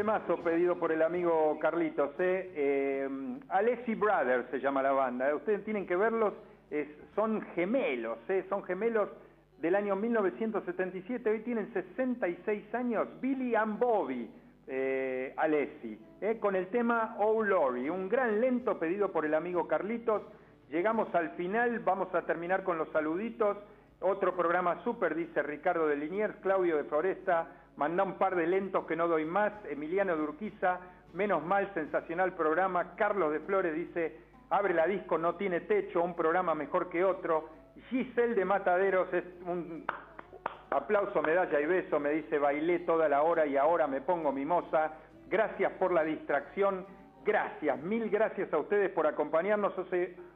Temazo 0.09 0.37
pedido 0.37 0.75
por 0.75 0.91
el 0.91 1.03
amigo 1.03 1.59
Carlitos. 1.61 2.09
¿eh? 2.17 3.07
Alessi 3.49 3.93
Brothers 3.93 4.49
se 4.49 4.59
llama 4.59 4.81
la 4.81 4.91
banda. 4.91 5.29
¿eh? 5.29 5.35
Ustedes 5.35 5.63
tienen 5.63 5.85
que 5.85 5.95
verlos, 5.95 6.33
son 7.13 7.41
gemelos, 7.53 8.17
¿eh? 8.27 8.43
son 8.49 8.63
gemelos 8.63 9.09
del 9.59 9.75
año 9.75 9.95
1977. 9.95 11.29
Hoy 11.29 11.41
tienen 11.41 11.71
66 11.73 12.73
años. 12.73 13.07
Billy 13.21 13.53
and 13.53 13.77
Bobby 13.77 14.27
eh, 14.65 15.31
Alessi, 15.37 15.99
con 16.39 16.55
el 16.55 16.69
tema 16.69 17.15
Oh 17.19 17.43
Lori, 17.43 17.87
un 17.87 18.09
gran 18.09 18.41
lento 18.41 18.79
pedido 18.79 19.11
por 19.11 19.27
el 19.27 19.35
amigo 19.35 19.67
Carlitos. 19.67 20.23
Llegamos 20.71 21.13
al 21.13 21.29
final, 21.35 21.81
vamos 21.81 22.15
a 22.15 22.23
terminar 22.23 22.63
con 22.63 22.79
los 22.79 22.89
saluditos. 22.89 23.57
Otro 23.99 24.35
programa 24.35 24.83
súper, 24.83 25.13
dice 25.13 25.43
Ricardo 25.43 25.85
de 25.85 25.97
Liniers, 25.97 26.35
Claudio 26.37 26.77
de 26.77 26.85
Floresta, 26.85 27.58
manda 27.79 28.03
un 28.03 28.15
par 28.15 28.35
de 28.35 28.45
lentos 28.45 28.85
que 28.85 28.97
no 28.97 29.07
doy 29.07 29.23
más, 29.23 29.53
Emiliano 29.69 30.17
de 30.17 30.21
Urquiza, 30.21 30.81
menos 31.13 31.41
mal, 31.41 31.73
sensacional 31.73 32.33
programa, 32.33 32.93
Carlos 32.97 33.31
de 33.31 33.39
Flores 33.39 33.73
dice, 33.73 34.17
abre 34.49 34.73
la 34.73 34.85
disco, 34.85 35.17
no 35.17 35.35
tiene 35.35 35.61
techo, 35.61 36.03
un 36.03 36.13
programa 36.13 36.53
mejor 36.53 36.89
que 36.89 37.05
otro, 37.05 37.47
Giselle 37.89 38.35
de 38.35 38.43
Mataderos 38.43 39.13
es 39.13 39.23
un 39.45 39.85
aplauso, 40.71 41.21
medalla 41.21 41.57
y 41.61 41.65
beso, 41.67 42.01
me 42.01 42.09
dice, 42.09 42.37
bailé 42.37 42.79
toda 42.79 43.07
la 43.07 43.21
hora 43.23 43.45
y 43.45 43.55
ahora 43.55 43.87
me 43.87 44.01
pongo 44.01 44.33
mimosa, 44.33 44.91
gracias 45.29 45.71
por 45.79 45.93
la 45.93 46.03
distracción, 46.03 46.85
gracias, 47.23 47.81
mil 47.81 48.09
gracias 48.09 48.51
a 48.51 48.57
ustedes 48.57 48.91
por 48.91 49.07
acompañarnos, 49.07 49.71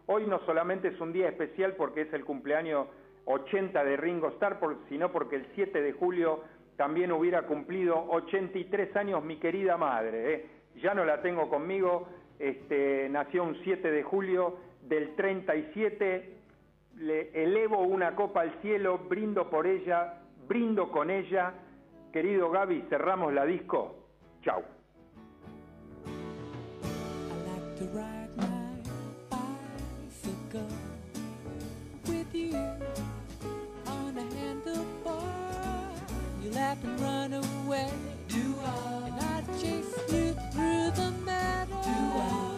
hoy 0.05 0.27
no 0.27 0.39
solamente 0.45 0.87
es 0.87 1.01
un 1.01 1.11
día 1.11 1.27
especial 1.27 1.73
porque 1.73 2.03
es 2.03 2.13
el 2.13 2.23
cumpleaños 2.23 2.87
80 3.25 3.83
de 3.83 3.97
Ringo 3.97 4.29
Starr, 4.29 4.59
sino 4.87 5.11
porque 5.11 5.35
el 5.35 5.45
7 5.55 5.81
de 5.81 5.91
julio 5.91 6.41
también 6.78 7.11
hubiera 7.11 7.43
cumplido 7.43 8.05
83 8.09 8.95
años 8.95 9.24
mi 9.24 9.38
querida 9.38 9.78
madre, 9.78 10.34
¿eh? 10.34 10.45
ya 10.82 10.93
no 10.93 11.05
la 11.05 11.21
tengo 11.21 11.49
conmigo, 11.49 12.07
este, 12.39 13.07
nació 13.09 13.43
un 13.43 13.57
7 13.63 13.91
de 13.91 14.03
julio 14.03 14.57
del 14.82 15.15
37, 15.15 16.38
le 16.97 17.43
elevo 17.43 17.82
una 17.82 18.15
copa 18.15 18.41
al 18.41 18.53
cielo, 18.61 18.97
brindo 18.97 19.49
por 19.49 19.67
ella, 19.67 20.21
brindo 20.47 20.91
con 20.91 21.09
ella. 21.09 21.53
Querido 22.11 22.51
Gaby, 22.51 22.86
cerramos 22.89 23.34
la 23.34 23.45
disco. 23.45 23.95
Chau. 24.43 24.63
lap 36.54 36.78
and 36.84 36.99
run 36.99 37.34
away. 37.34 37.89
Do 38.28 38.56
I? 38.64 39.08
And 39.08 39.20
I 39.20 39.41
chase 39.60 39.95
you 40.12 40.36
through 40.51 40.91
the 40.91 41.12
meadow. 41.26 41.82
Do 41.84 41.89
I? 41.89 42.53